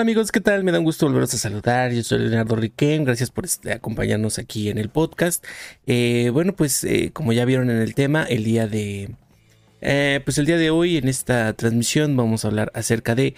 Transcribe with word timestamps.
Amigos, 0.00 0.32
¿qué 0.32 0.40
tal? 0.40 0.64
Me 0.64 0.72
da 0.72 0.78
un 0.78 0.86
gusto 0.86 1.04
volveros 1.04 1.34
a 1.34 1.36
saludar. 1.36 1.92
Yo 1.92 2.02
soy 2.02 2.20
Leonardo 2.20 2.56
Riquén. 2.56 3.04
Gracias 3.04 3.30
por 3.30 3.44
este, 3.44 3.70
acompañarnos 3.70 4.38
aquí 4.38 4.70
en 4.70 4.78
el 4.78 4.88
podcast. 4.88 5.44
Eh, 5.86 6.30
bueno, 6.32 6.56
pues 6.56 6.84
eh, 6.84 7.10
como 7.12 7.34
ya 7.34 7.44
vieron 7.44 7.68
en 7.68 7.76
el 7.76 7.94
tema, 7.94 8.22
el 8.22 8.42
día 8.42 8.66
de... 8.66 9.14
Eh, 9.82 10.22
pues 10.24 10.38
el 10.38 10.46
día 10.46 10.56
de 10.56 10.70
hoy 10.70 10.96
en 10.96 11.06
esta 11.06 11.52
transmisión 11.52 12.16
vamos 12.16 12.46
a 12.46 12.48
hablar 12.48 12.72
acerca 12.74 13.14
de 13.14 13.34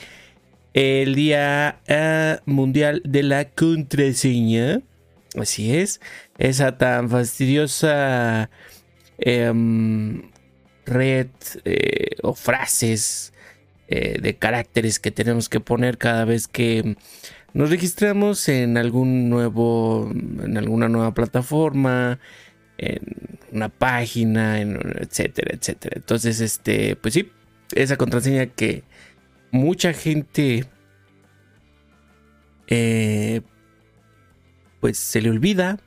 el 0.72 1.16
Día 1.16 1.80
Mundial 2.46 3.02
de 3.04 3.24
la 3.24 3.50
Contraseña. 3.50 4.82
Así 5.34 5.74
es. 5.74 6.00
Esa 6.38 6.78
tan 6.78 7.10
fastidiosa 7.10 8.50
em, 9.18 10.30
red 10.86 11.26
o 12.22 12.34
frases 12.34 13.31
eh, 13.94 14.18
de 14.22 14.36
caracteres 14.36 14.98
que 14.98 15.10
tenemos 15.10 15.50
que 15.50 15.60
poner 15.60 15.98
cada 15.98 16.24
vez 16.24 16.48
que 16.48 16.96
nos 17.52 17.68
registramos 17.68 18.48
en 18.48 18.78
algún 18.78 19.28
nuevo, 19.28 20.10
en 20.10 20.56
alguna 20.56 20.88
nueva 20.88 21.12
plataforma, 21.12 22.18
en 22.78 23.00
una 23.52 23.68
página, 23.68 24.62
etcétera, 24.62 25.54
etcétera. 25.54 25.96
Entonces, 25.96 26.40
este, 26.40 26.96
pues 26.96 27.12
sí, 27.12 27.30
esa 27.74 27.98
contraseña 27.98 28.46
que 28.46 28.82
mucha 29.50 29.92
gente, 29.92 30.64
eh, 32.68 33.42
pues 34.80 34.96
se 34.96 35.20
le 35.20 35.28
olvida, 35.28 35.80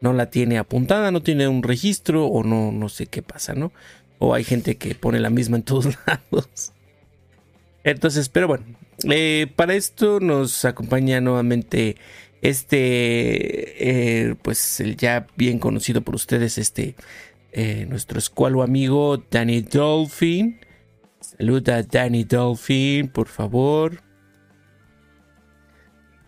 no 0.00 0.12
la 0.12 0.30
tiene 0.30 0.56
apuntada, 0.58 1.10
no 1.10 1.20
tiene 1.20 1.48
un 1.48 1.64
registro 1.64 2.26
o 2.26 2.44
no, 2.44 2.70
no 2.70 2.88
sé 2.88 3.06
qué 3.06 3.22
pasa, 3.22 3.54
¿no? 3.54 3.72
O 4.20 4.34
hay 4.34 4.44
gente 4.44 4.76
que 4.76 4.94
pone 4.94 5.18
la 5.18 5.30
misma 5.30 5.56
en 5.56 5.64
todos 5.64 5.98
lados. 6.06 6.71
Entonces, 7.84 8.28
pero 8.28 8.46
bueno, 8.46 8.64
eh, 9.10 9.52
para 9.56 9.74
esto 9.74 10.20
nos 10.20 10.64
acompaña 10.64 11.20
nuevamente 11.20 11.96
este, 12.40 14.28
eh, 14.28 14.34
pues 14.42 14.80
el 14.80 14.96
ya 14.96 15.26
bien 15.36 15.58
conocido 15.58 16.02
por 16.02 16.14
ustedes, 16.14 16.58
este, 16.58 16.96
eh, 17.52 17.86
nuestro 17.88 18.18
escualo 18.18 18.62
amigo 18.62 19.24
Danny 19.30 19.62
Dolphin. 19.62 20.60
Saluda 21.20 21.76
a 21.76 21.82
Danny 21.82 22.24
Dolphin, 22.24 23.08
por 23.08 23.28
favor. 23.28 24.02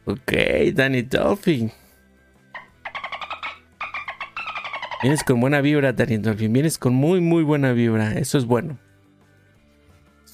Ok, 0.06 0.32
Danny 0.74 1.02
Dolphin. 1.02 1.72
Vienes 5.02 5.22
con 5.22 5.40
buena 5.40 5.60
vibra, 5.60 5.92
Danny 5.92 6.16
Dolphin. 6.18 6.52
Vienes 6.52 6.78
con 6.78 6.94
muy, 6.94 7.20
muy 7.20 7.42
buena 7.42 7.72
vibra. 7.72 8.14
Eso 8.14 8.38
es 8.38 8.44
bueno 8.44 8.78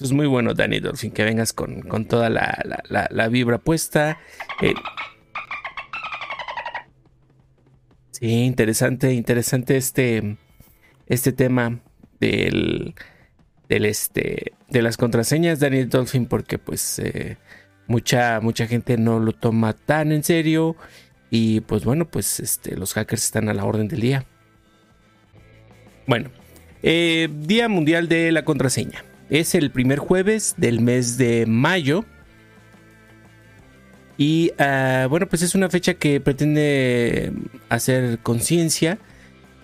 es 0.01 0.11
muy 0.11 0.27
bueno, 0.27 0.53
Danny 0.53 0.79
Dolphin, 0.79 1.11
que 1.11 1.23
vengas 1.23 1.53
con, 1.53 1.83
toda 2.07 2.29
la, 2.29 3.27
vibra 3.29 3.57
puesta. 3.57 4.17
Eh, 4.61 4.73
sí, 8.11 8.43
interesante, 8.43 9.13
interesante 9.13 9.77
este, 9.77 10.37
este 11.07 11.31
tema 11.31 11.79
del, 12.19 12.95
del 13.69 13.85
este, 13.85 14.53
de 14.69 14.81
las 14.81 14.97
contraseñas, 14.97 15.59
Danny 15.59 15.85
Dolphin, 15.85 16.25
porque 16.25 16.57
pues 16.57 16.99
eh, 16.99 17.37
mucha, 17.87 18.39
mucha 18.41 18.67
gente 18.67 18.97
no 18.97 19.19
lo 19.19 19.33
toma 19.33 19.73
tan 19.73 20.11
en 20.11 20.23
serio. 20.23 20.75
Y 21.29 21.61
pues 21.61 21.85
bueno, 21.85 22.09
pues 22.09 22.39
este, 22.39 22.75
los 22.75 22.93
hackers 22.93 23.23
están 23.23 23.49
a 23.49 23.53
la 23.53 23.63
orden 23.63 23.87
del 23.87 24.01
día. 24.01 24.25
Bueno, 26.07 26.29
eh, 26.83 27.29
Día 27.31 27.69
Mundial 27.69 28.09
de 28.09 28.31
la 28.31 28.43
Contraseña. 28.43 29.05
Es 29.31 29.55
el 29.55 29.71
primer 29.71 29.97
jueves 29.97 30.55
del 30.57 30.81
mes 30.81 31.17
de 31.17 31.45
mayo. 31.45 32.03
Y 34.17 34.51
ah, 34.59 35.07
bueno, 35.09 35.25
pues 35.29 35.41
es 35.41 35.55
una 35.55 35.69
fecha 35.69 35.93
que 35.93 36.19
pretende 36.19 37.31
hacer 37.69 38.19
conciencia, 38.19 38.99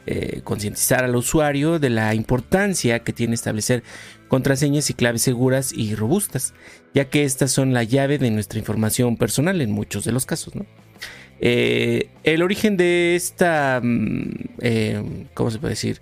eh, 0.06 0.40
concientizar 0.46 1.04
al 1.04 1.18
usuario 1.18 1.80
de 1.80 1.90
la 1.90 2.16
importancia 2.16 3.00
que 3.00 3.12
tiene 3.12 3.36
establecer 3.36 3.84
contraseñas 4.30 4.90
y 4.90 4.94
claves 4.94 5.22
seguras 5.22 5.74
y 5.74 5.96
robustas, 5.96 6.54
ya 6.94 7.10
que 7.10 7.26
estas 7.26 7.52
son 7.52 7.74
la 7.74 7.84
llave 7.84 8.20
de 8.20 8.32
nuestra 8.32 8.60
información 8.60 9.18
personal 9.18 9.60
en 9.60 9.72
muchos 9.72 10.06
de 10.06 10.14
los 10.14 10.26
casos. 10.26 10.54
Eh, 11.42 12.10
el 12.24 12.42
origen 12.42 12.78
de 12.78 13.18
esta, 13.18 13.82
mm, 13.84 14.30
eh, 14.62 15.04
¿cómo 15.34 15.52
se 15.52 15.60
puede 15.60 15.74
decir? 15.74 16.02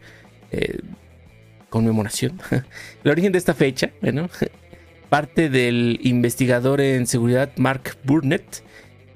Conmemoración, 1.75 2.39
el 3.03 3.11
origen 3.11 3.33
de 3.33 3.37
esta 3.37 3.53
fecha, 3.53 3.91
bueno, 4.01 4.29
parte 5.09 5.49
del 5.49 5.99
investigador 6.03 6.79
en 6.79 7.05
seguridad 7.05 7.51
Mark 7.57 7.97
Burnett, 8.05 8.63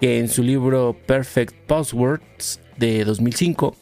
que 0.02 0.20
en 0.20 0.28
su 0.28 0.44
libro 0.44 0.98
Perfect 1.06 1.56
Passwords 1.68 2.60
de 2.76 3.06
2005 3.06 3.78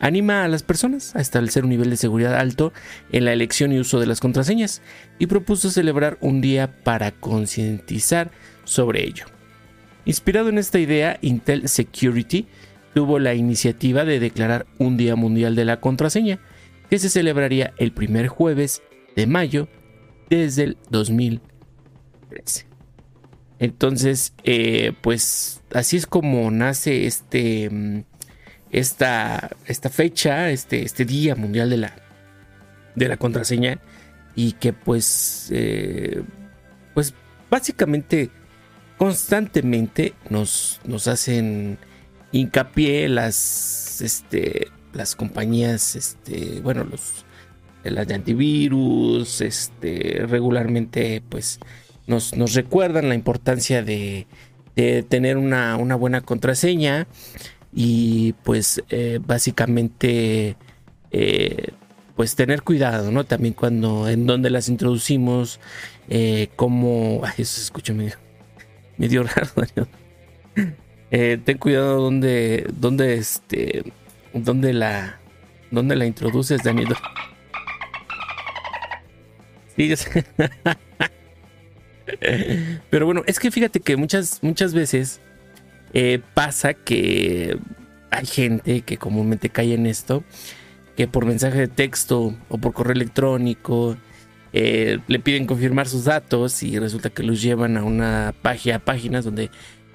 anima 0.00 0.44
a 0.44 0.48
las 0.48 0.62
personas 0.62 1.16
a 1.16 1.22
establecer 1.22 1.64
un 1.64 1.70
nivel 1.70 1.88
de 1.88 1.96
seguridad 1.96 2.34
alto 2.34 2.74
en 3.10 3.24
la 3.24 3.32
elección 3.32 3.72
y 3.72 3.78
uso 3.78 3.98
de 3.98 4.06
las 4.06 4.20
contraseñas 4.20 4.82
y 5.18 5.26
propuso 5.26 5.70
celebrar 5.70 6.18
un 6.20 6.42
día 6.42 6.82
para 6.84 7.12
concientizar 7.12 8.32
sobre 8.64 9.02
ello. 9.02 9.24
Inspirado 10.04 10.50
en 10.50 10.58
esta 10.58 10.78
idea, 10.78 11.16
Intel 11.22 11.70
Security 11.70 12.46
tuvo 12.92 13.18
la 13.18 13.32
iniciativa 13.32 14.04
de 14.04 14.20
declarar 14.20 14.66
un 14.76 14.98
Día 14.98 15.16
Mundial 15.16 15.56
de 15.56 15.64
la 15.64 15.80
Contraseña, 15.80 16.38
que 16.90 16.98
se 16.98 17.08
celebraría 17.08 17.72
el 17.78 17.92
primer 17.92 18.26
jueves 18.26 18.82
de 19.14 19.26
mayo 19.28 19.68
desde 20.28 20.64
el 20.64 20.78
2013. 20.90 22.66
Entonces, 23.60 24.34
eh, 24.42 24.92
pues 25.00 25.62
así 25.72 25.96
es 25.96 26.06
como 26.06 26.50
nace 26.50 27.06
este, 27.06 27.70
mm, 27.70 28.02
esta, 28.72 29.50
esta 29.66 29.88
fecha, 29.88 30.50
este, 30.50 30.82
este 30.82 31.04
Día 31.04 31.36
Mundial 31.36 31.70
de 31.70 31.76
la, 31.76 31.94
de 32.96 33.08
la 33.08 33.16
Contraseña 33.16 33.78
y 34.34 34.52
que 34.52 34.72
pues, 34.72 35.48
eh, 35.52 36.22
pues 36.94 37.14
básicamente 37.50 38.30
constantemente 38.96 40.14
nos, 40.28 40.80
nos 40.84 41.06
hacen 41.06 41.78
hincapié 42.32 43.08
las, 43.08 44.00
este, 44.00 44.68
las 44.92 45.16
compañías, 45.16 45.96
este, 45.96 46.60
bueno, 46.60 46.84
los 46.84 47.24
las 47.84 48.06
de 48.06 48.14
antivirus, 48.14 49.40
este, 49.40 50.24
regularmente, 50.26 51.22
pues, 51.28 51.60
nos, 52.06 52.34
nos 52.36 52.54
recuerdan 52.54 53.08
la 53.08 53.14
importancia 53.14 53.82
de, 53.82 54.26
tener 55.10 55.36
una, 55.36 55.76
una, 55.76 55.94
buena 55.94 56.22
contraseña 56.22 57.06
y, 57.70 58.32
pues, 58.44 58.82
eh, 58.88 59.20
básicamente, 59.22 60.56
eh, 61.10 61.68
pues, 62.16 62.34
tener 62.34 62.62
cuidado, 62.62 63.10
¿no? 63.10 63.24
También 63.24 63.52
cuando, 63.52 64.08
en 64.08 64.24
donde 64.26 64.48
las 64.48 64.70
introducimos, 64.70 65.60
eh, 66.08 66.48
como, 66.56 67.20
ay, 67.24 67.34
eso 67.38 67.56
se 67.56 67.62
escucha 67.64 67.92
medio, 67.92 68.16
medio 68.96 69.22
raro, 69.24 69.68
ten 71.10 71.58
cuidado 71.58 72.00
donde, 72.00 72.66
donde, 72.72 73.14
este, 73.14 73.84
¿Dónde 74.32 74.72
la, 74.72 75.18
dónde 75.70 75.96
la 75.96 76.06
introduces, 76.06 76.62
Daniel? 76.62 76.88
Sí, 79.76 79.92
Pero 82.90 83.06
bueno, 83.06 83.22
es 83.26 83.38
que 83.38 83.50
fíjate 83.50 83.80
que 83.80 83.96
muchas, 83.96 84.42
muchas 84.42 84.74
veces 84.74 85.20
eh, 85.92 86.20
pasa 86.34 86.74
que 86.74 87.58
hay 88.10 88.26
gente 88.26 88.82
que 88.82 88.98
comúnmente 88.98 89.48
cae 89.48 89.74
en 89.74 89.86
esto, 89.86 90.24
que 90.96 91.06
por 91.08 91.24
mensaje 91.24 91.58
de 91.58 91.68
texto 91.68 92.34
o 92.48 92.58
por 92.58 92.72
correo 92.72 92.92
electrónico 92.92 93.96
eh, 94.52 94.98
le 95.06 95.18
piden 95.20 95.46
confirmar 95.46 95.86
sus 95.86 96.04
datos 96.04 96.62
y 96.62 96.78
resulta 96.78 97.10
que 97.10 97.22
los 97.22 97.40
llevan 97.40 97.76
a 97.76 97.84
una 97.84 98.34
página, 98.42 98.80
páginas 98.80 99.24
donde 99.24 99.50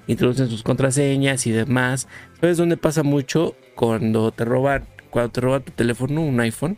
introducen 0.07 0.50
sus 0.50 0.63
contraseñas 0.63 1.48
y 1.48 1.52
demás. 1.52 2.07
¿Sabes 2.40 2.57
dónde 2.57 2.78
pasa 2.78 3.04
mucho? 3.04 3.56
Cuando 3.75 4.31
te 4.31 4.46
roban, 4.46 4.86
cuando 5.10 5.31
te 5.31 5.42
roban 5.42 5.63
tu 5.63 5.72
teléfono, 5.72 6.22
un 6.22 6.40
iPhone. 6.40 6.78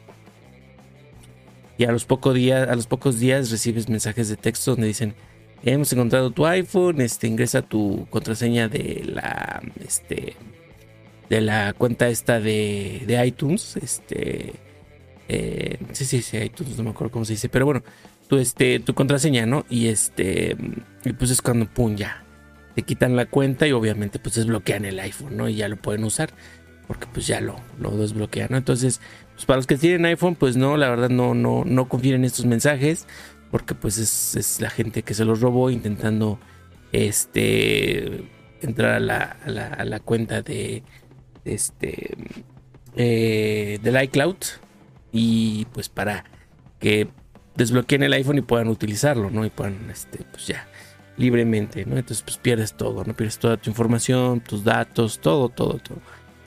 Y 1.77 1.85
a 1.85 1.91
los, 1.91 2.05
pocos 2.05 2.33
días, 2.33 2.67
a 2.67 2.75
los 2.75 2.87
pocos 2.87 3.19
días 3.19 3.51
recibes 3.51 3.87
mensajes 3.87 4.29
de 4.29 4.35
texto 4.35 4.71
donde 4.71 4.87
dicen, 4.87 5.13
hemos 5.63 5.91
encontrado 5.93 6.31
tu 6.31 6.45
iPhone, 6.45 7.01
este, 7.01 7.27
ingresa 7.27 7.61
tu 7.61 8.07
contraseña 8.09 8.67
de 8.67 9.03
la, 9.05 9.61
este, 9.85 10.35
de 11.29 11.41
la 11.41 11.73
cuenta 11.73 12.07
esta 12.09 12.39
de, 12.39 13.03
de 13.05 13.27
iTunes, 13.27 13.77
este, 13.77 14.53
eh, 15.27 15.77
sí, 15.91 16.05
sí, 16.05 16.21
sí, 16.21 16.37
iTunes, 16.37 16.77
no 16.77 16.85
me 16.85 16.89
acuerdo 16.91 17.11
cómo 17.11 17.25
se 17.25 17.33
dice, 17.33 17.49
pero 17.49 17.65
bueno, 17.65 17.83
tu, 18.27 18.37
este, 18.37 18.79
tu 18.79 18.93
contraseña, 18.93 19.45
¿no? 19.45 19.65
Y 19.69 19.87
este, 19.87 20.55
y 21.05 21.13
pues 21.13 21.31
es 21.31 21.41
cuando, 21.41 21.65
pum, 21.67 21.95
ya, 21.95 22.23
te 22.77 22.83
quitan 22.83 23.15
la 23.15 23.25
cuenta 23.25 23.65
y 23.65 23.71
obviamente 23.71 24.19
pues 24.19 24.35
desbloquean 24.35 24.85
el 24.85 24.99
iPhone, 24.99 25.35
¿no? 25.35 25.49
Y 25.49 25.55
ya 25.55 25.67
lo 25.67 25.77
pueden 25.77 26.03
usar 26.03 26.29
porque 26.85 27.07
pues 27.11 27.25
ya 27.25 27.41
lo, 27.41 27.55
lo 27.79 27.89
desbloquean, 27.97 28.49
¿no? 28.51 28.57
Entonces, 28.57 29.01
pues 29.33 29.47
para 29.47 29.57
los 29.57 29.65
que 29.65 29.77
tienen 29.77 30.05
iPhone, 30.05 30.35
pues 30.35 30.57
no, 30.57 30.77
la 30.77 30.87
verdad 30.87 31.09
no, 31.09 31.33
no, 31.33 31.63
no 31.65 31.89
confíen 31.89 32.17
en 32.17 32.25
estos 32.25 32.45
mensajes 32.45 33.07
porque 33.49 33.73
pues 33.73 33.97
es, 33.97 34.61
la 34.61 34.69
gente 34.69 35.01
que 35.01 35.15
se 35.15 35.25
los 35.25 35.41
robó 35.41 35.71
intentando 35.71 36.37
este, 36.91 38.25
entrar 38.61 38.91
a 38.91 38.99
la, 38.99 39.37
a 39.43 39.83
la, 39.83 39.99
cuenta 39.99 40.43
de, 40.43 40.83
este, 41.45 42.15
eh, 42.95 43.79
del 43.81 44.03
iCloud 44.03 44.37
y 45.11 45.65
pues 45.73 45.89
para 45.89 46.25
que 46.77 47.07
desbloqueen 47.55 48.03
el 48.03 48.13
iPhone 48.13 48.37
y 48.37 48.41
puedan 48.41 48.67
utilizarlo, 48.67 49.31
¿no? 49.31 49.47
Y 49.47 49.49
puedan, 49.49 49.89
este, 49.89 50.19
pues 50.31 50.45
ya, 50.45 50.67
libremente, 51.17 51.85
¿no? 51.85 51.97
Entonces, 51.97 52.23
pues 52.23 52.37
pierdes 52.37 52.73
todo, 52.73 53.03
¿no? 53.03 53.13
Pierdes 53.15 53.39
toda 53.39 53.57
tu 53.57 53.69
información, 53.69 54.39
tus 54.39 54.63
datos, 54.63 55.19
todo, 55.19 55.49
todo, 55.49 55.79
todo. 55.79 55.97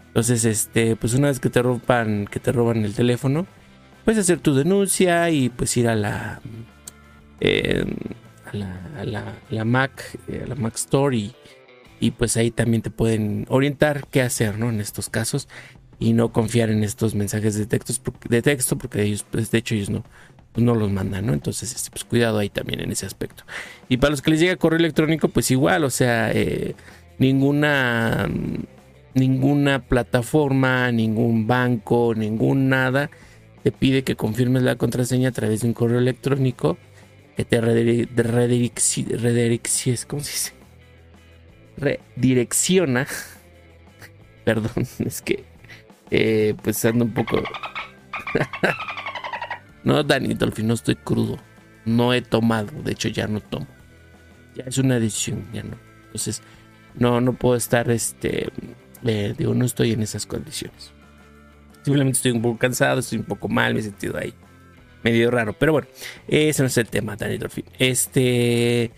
Entonces, 0.08 0.44
este, 0.44 0.96
pues 0.96 1.14
una 1.14 1.28
vez 1.28 1.40
que 1.40 1.50
te 1.50 1.62
roban, 1.62 2.26
que 2.26 2.40
te 2.40 2.52
roban 2.52 2.84
el 2.84 2.94
teléfono, 2.94 3.46
puedes 4.04 4.20
hacer 4.20 4.40
tu 4.40 4.54
denuncia 4.54 5.30
y 5.30 5.48
pues 5.50 5.76
ir 5.76 5.88
a 5.88 5.94
la, 5.94 6.40
eh, 7.40 7.84
a, 8.46 8.56
la 8.56 8.80
a, 8.98 9.04
la, 9.50 9.64
Mac, 9.64 10.18
eh, 10.28 10.42
a 10.44 10.48
la 10.48 10.54
Mac 10.54 10.74
Store 10.76 11.16
y, 11.16 11.34
y, 12.00 12.12
pues 12.12 12.36
ahí 12.36 12.50
también 12.50 12.82
te 12.82 12.90
pueden 12.90 13.46
orientar 13.48 14.06
qué 14.10 14.22
hacer, 14.22 14.58
¿no? 14.58 14.68
En 14.68 14.80
estos 14.80 15.08
casos 15.08 15.48
y 16.00 16.14
no 16.14 16.32
confiar 16.32 16.70
en 16.70 16.82
estos 16.82 17.14
mensajes 17.14 17.56
de, 17.56 17.66
textos, 17.66 18.00
de 18.28 18.42
texto 18.42 18.78
porque 18.78 19.02
ellos, 19.02 19.24
pues 19.30 19.50
de 19.50 19.58
hecho 19.58 19.74
ellos 19.74 19.90
no, 19.90 20.02
pues 20.52 20.64
no 20.64 20.74
los 20.74 20.90
mandan, 20.90 21.26
¿no? 21.26 21.32
Entonces, 21.32 21.74
este, 21.74 21.90
pues 21.90 22.04
cuidado 22.04 22.38
ahí 22.38 22.48
también 22.48 22.80
en 22.80 22.90
ese 22.90 23.06
aspecto. 23.06 23.44
Y 23.88 23.98
para 23.98 24.10
los 24.10 24.22
que 24.22 24.30
les 24.30 24.40
llega 24.40 24.56
correo 24.56 24.78
electrónico, 24.78 25.28
pues 25.28 25.50
igual, 25.50 25.84
o 25.84 25.90
sea, 25.90 26.32
eh, 26.32 26.74
ninguna, 27.18 28.28
ninguna 29.14 29.80
plataforma, 29.80 30.90
ningún 30.92 31.46
banco, 31.46 32.14
ningún 32.14 32.68
nada 32.68 33.10
te 33.62 33.72
pide 33.72 34.04
que 34.04 34.16
confirmes 34.16 34.62
la 34.62 34.76
contraseña 34.76 35.30
a 35.30 35.32
través 35.32 35.62
de 35.62 35.68
un 35.68 35.74
correo 35.74 35.98
electrónico 35.98 36.76
que 37.36 37.44
te 37.44 37.60
redirecciona, 37.60 39.18
¿cómo 40.06 40.22
se 40.22 40.32
dice? 40.32 40.52
Redirecciona. 41.76 43.06
Perdón, 44.44 44.86
es 45.04 45.22
que 45.22 45.44
eh, 46.10 46.54
pues 46.62 46.84
ando 46.84 47.04
un 47.04 47.14
poco 47.14 47.42
No, 49.84 50.02
Dani 50.02 50.34
Dolphin, 50.34 50.66
no 50.66 50.74
estoy 50.74 50.96
crudo. 50.96 51.38
No 51.84 52.12
he 52.12 52.22
tomado, 52.22 52.70
de 52.82 52.92
hecho 52.92 53.08
ya 53.08 53.26
no 53.26 53.40
tomo. 53.40 53.66
Ya 54.54 54.64
es 54.64 54.78
una 54.78 54.98
decisión, 54.98 55.46
ya 55.52 55.62
no. 55.62 55.76
Entonces, 56.06 56.42
no, 56.94 57.20
no 57.20 57.32
puedo 57.32 57.56
estar, 57.56 57.90
este, 57.90 58.48
eh, 59.04 59.34
digo, 59.36 59.54
no 59.54 59.64
estoy 59.64 59.92
en 59.92 60.02
esas 60.02 60.26
condiciones. 60.26 60.92
Simplemente 61.82 62.16
estoy 62.16 62.32
un 62.32 62.42
poco 62.42 62.58
cansado, 62.58 63.00
estoy 63.00 63.18
un 63.18 63.24
poco 63.24 63.48
mal, 63.48 63.72
me 63.74 63.80
he 63.80 63.82
sentido 63.82 64.18
ahí 64.18 64.34
medio 65.02 65.30
raro. 65.30 65.54
Pero 65.58 65.72
bueno, 65.72 65.88
ese 66.28 66.62
no 66.62 66.66
es 66.66 66.76
el 66.76 66.88
tema, 66.88 67.16
Dani 67.16 67.38
Dolphin. 67.38 67.64
Este, 67.78 68.90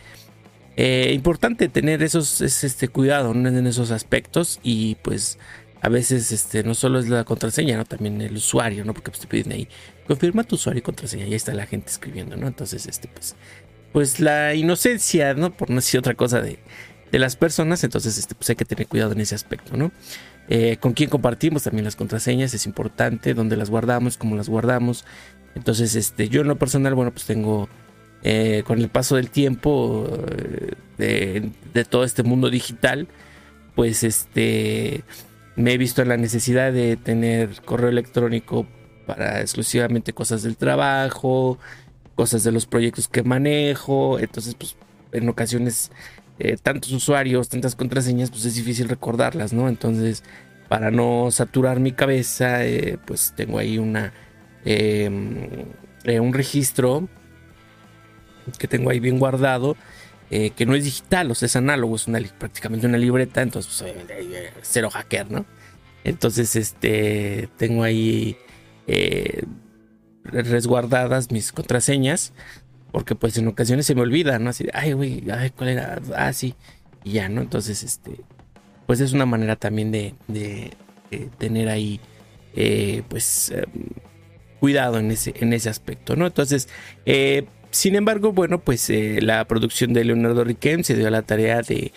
eh, 0.76 1.12
importante 1.14 1.68
tener 1.68 2.02
esos, 2.02 2.40
este 2.40 2.88
cuidado 2.88 3.32
en 3.32 3.66
esos 3.66 3.90
aspectos 3.90 4.58
y 4.62 4.96
pues 4.96 5.38
a 5.82 5.88
veces 5.88 6.30
este, 6.30 6.62
no 6.62 6.74
solo 6.74 7.00
es 7.00 7.08
la 7.08 7.24
contraseña, 7.24 7.76
¿no? 7.76 7.84
También 7.84 8.20
el 8.20 8.36
usuario, 8.36 8.84
¿no? 8.84 8.94
Porque 8.94 9.10
pues, 9.10 9.20
te 9.20 9.26
piden 9.26 9.50
ahí, 9.52 9.68
confirma 10.06 10.44
tu 10.44 10.54
usuario 10.54 10.78
y 10.78 10.82
contraseña, 10.82 11.24
y 11.24 11.30
ahí 11.30 11.34
está 11.34 11.52
la 11.54 11.66
gente 11.66 11.90
escribiendo, 11.90 12.36
¿no? 12.36 12.46
Entonces, 12.46 12.86
este, 12.86 13.08
pues, 13.08 13.34
pues 13.92 14.20
la 14.20 14.54
inocencia, 14.54 15.34
¿no? 15.34 15.52
Por 15.52 15.70
no 15.70 15.76
decir 15.76 15.98
otra 15.98 16.14
cosa 16.14 16.40
de, 16.40 16.60
de 17.10 17.18
las 17.18 17.34
personas, 17.34 17.82
entonces, 17.82 18.16
este, 18.16 18.36
pues 18.36 18.48
hay 18.48 18.56
que 18.56 18.64
tener 18.64 18.86
cuidado 18.86 19.10
en 19.10 19.20
ese 19.20 19.34
aspecto, 19.34 19.76
¿no? 19.76 19.90
Eh, 20.48 20.76
con 20.78 20.92
quién 20.92 21.10
compartimos 21.10 21.64
también 21.64 21.84
las 21.84 21.96
contraseñas, 21.96 22.54
es 22.54 22.64
importante, 22.64 23.34
dónde 23.34 23.56
las 23.56 23.68
guardamos, 23.68 24.16
cómo 24.16 24.36
las 24.36 24.48
guardamos. 24.48 25.04
Entonces, 25.56 25.96
este, 25.96 26.28
yo 26.28 26.42
en 26.42 26.48
lo 26.48 26.58
personal, 26.58 26.94
bueno, 26.94 27.10
pues 27.10 27.26
tengo, 27.26 27.68
eh, 28.22 28.62
con 28.64 28.78
el 28.78 28.88
paso 28.88 29.16
del 29.16 29.30
tiempo, 29.30 30.06
eh, 30.38 30.74
de, 30.96 31.50
de 31.74 31.84
todo 31.84 32.04
este 32.04 32.22
mundo 32.22 32.50
digital, 32.50 33.08
pues, 33.74 34.04
este 34.04 35.02
me 35.56 35.74
he 35.74 35.78
visto 35.78 36.02
en 36.02 36.08
la 36.08 36.16
necesidad 36.16 36.72
de 36.72 36.96
tener 36.96 37.60
correo 37.64 37.88
electrónico 37.88 38.66
para 39.06 39.40
exclusivamente 39.40 40.12
cosas 40.12 40.42
del 40.42 40.56
trabajo, 40.56 41.58
cosas 42.14 42.44
de 42.44 42.52
los 42.52 42.66
proyectos 42.66 43.08
que 43.08 43.22
manejo. 43.22 44.18
Entonces, 44.18 44.54
pues 44.54 44.76
en 45.12 45.28
ocasiones, 45.28 45.90
eh, 46.38 46.56
tantos 46.62 46.92
usuarios, 46.92 47.48
tantas 47.48 47.76
contraseñas, 47.76 48.30
pues 48.30 48.44
es 48.44 48.54
difícil 48.54 48.88
recordarlas, 48.88 49.52
¿no? 49.52 49.68
Entonces, 49.68 50.24
para 50.68 50.90
no 50.90 51.30
saturar 51.30 51.80
mi 51.80 51.92
cabeza, 51.92 52.64
eh, 52.64 52.98
pues 53.04 53.34
tengo 53.36 53.58
ahí 53.58 53.78
una 53.78 54.12
em, 54.64 55.66
eh, 56.04 56.20
un 56.20 56.32
registro 56.32 57.08
que 58.58 58.68
tengo 58.68 58.90
ahí 58.90 59.00
bien 59.00 59.18
guardado. 59.18 59.76
Que 60.56 60.64
no 60.66 60.74
es 60.74 60.84
digital, 60.84 61.30
o 61.30 61.34
sea, 61.34 61.46
es 61.46 61.56
análogo, 61.56 61.96
es 61.96 62.06
una, 62.06 62.18
prácticamente 62.38 62.86
una 62.86 62.96
libreta, 62.96 63.42
entonces 63.42 63.70
pues, 63.70 63.82
obviamente 63.82 64.52
cero 64.62 64.88
hacker, 64.90 65.30
¿no? 65.30 65.44
Entonces, 66.04 66.56
este, 66.56 67.48
tengo 67.56 67.82
ahí 67.82 68.36
eh, 68.86 69.44
resguardadas 70.24 71.30
mis 71.30 71.52
contraseñas, 71.52 72.32
porque 72.90 73.14
pues 73.14 73.36
en 73.38 73.48
ocasiones 73.48 73.86
se 73.86 73.94
me 73.94 74.02
olvida, 74.02 74.38
¿no? 74.38 74.50
Así, 74.50 74.66
ay, 74.72 74.92
güey, 74.92 75.24
ay, 75.30 75.50
¿cuál 75.50 75.70
era? 75.70 76.00
Ah, 76.16 76.32
sí, 76.32 76.54
y 77.04 77.12
ya, 77.12 77.28
¿no? 77.28 77.40
Entonces, 77.40 77.82
este, 77.82 78.20
pues 78.86 79.00
es 79.00 79.12
una 79.12 79.26
manera 79.26 79.56
también 79.56 79.92
de, 79.92 80.14
de, 80.28 80.72
tener 81.38 81.68
ahí, 81.68 82.00
eh, 82.54 83.02
pues, 83.08 83.50
em, 83.50 83.90
cuidado 84.60 84.98
en 84.98 85.10
ese, 85.10 85.34
en 85.36 85.52
ese 85.52 85.68
aspecto, 85.68 86.16
¿no? 86.16 86.26
Entonces, 86.26 86.68
eh, 87.06 87.46
sin 87.72 87.96
embargo, 87.96 88.32
bueno, 88.32 88.60
pues 88.60 88.88
la 88.90 89.44
producción 89.46 89.92
de 89.92 90.04
Leonardo 90.04 90.44
Riquem 90.44 90.84
se 90.84 90.94
dio 90.94 91.08
a 91.08 91.10
la 91.10 91.22
tarea 91.22 91.62
de 91.62 91.92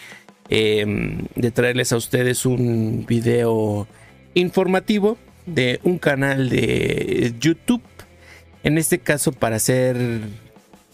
Em, 0.50 1.26
de 1.36 1.50
traerles 1.50 1.92
a 1.92 1.98
ustedes 1.98 2.46
un 2.46 3.06
video 3.08 3.88
informativo 4.36 5.18
de 5.48 5.80
un 5.84 5.98
canal 5.98 6.50
de 6.50 7.34
YouTube. 7.40 7.82
En 8.64 8.78
este 8.78 9.00
caso, 9.00 9.32
para 9.32 9.58
ser 9.58 9.98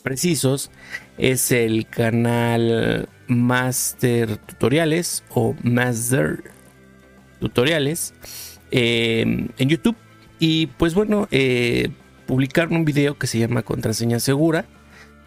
precisos, 0.04 0.72
es 1.18 1.52
el 1.52 1.86
canal 1.86 3.10
Master 3.28 4.38
Tutoriales 4.38 5.24
o 5.30 5.54
Master 5.64 6.44
Tutoriales 7.42 8.14
em, 8.72 9.50
en 9.58 9.70
YouTube. 9.70 9.98
Y 10.40 10.68
pues 10.68 10.94
bueno, 10.94 11.28
eh, 11.32 11.90
publicaron 12.32 12.78
un 12.78 12.86
video 12.86 13.18
que 13.18 13.28
se 13.28 13.40
llama 13.40 13.62
Contraseña 13.62 14.22
Segura, 14.22 14.64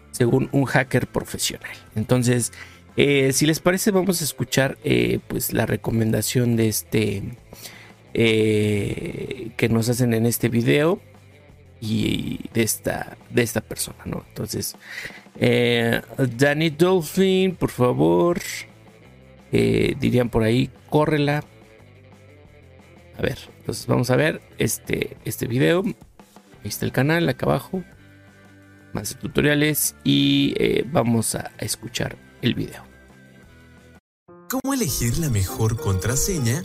según 0.09 0.49
un 0.51 0.65
hacker 0.65 1.05
profesional. 1.05 1.69
Entonces, 1.95 2.51
eh, 2.97 3.31
si 3.31 3.45
les 3.45 3.59
parece, 3.59 3.91
vamos 3.91 4.21
a 4.21 4.23
escuchar 4.23 4.79
eh, 4.83 5.19
pues 5.27 5.53
la 5.53 5.67
recomendación 5.67 6.55
de 6.55 6.67
este 6.67 7.21
eh, 8.15 9.51
que 9.55 9.69
nos 9.69 9.87
hacen 9.87 10.15
en 10.15 10.25
este 10.25 10.49
video 10.49 10.99
y 11.79 12.39
de 12.55 12.63
esta 12.63 13.15
de 13.29 13.43
esta 13.43 13.61
persona, 13.61 13.99
¿no? 14.05 14.25
Entonces, 14.29 14.75
Danny 15.37 16.71
Dolphin, 16.71 17.55
por 17.55 17.69
favor, 17.69 18.41
dirían 19.51 20.29
por 20.29 20.41
ahí, 20.41 20.71
córrela. 20.89 21.43
A 23.15 23.21
ver, 23.21 23.37
entonces 23.59 23.85
vamos 23.85 24.09
a 24.09 24.15
ver 24.15 24.41
este 24.57 25.17
este 25.23 25.45
video. 25.45 25.83
Ahí 26.65 26.69
está 26.69 26.83
el 26.87 26.91
canal, 26.91 27.29
acá 27.29 27.45
abajo. 27.45 27.83
Más 28.91 29.15
tutoriales 29.17 29.95
y 30.03 30.81
vamos 30.85 31.35
a 31.35 31.51
escuchar 31.59 32.15
el 32.41 32.55
video. 32.55 32.83
¿Cómo 34.49 34.73
elegir 34.73 35.19
la 35.19 35.29
mejor 35.29 35.79
contraseña? 35.79 36.63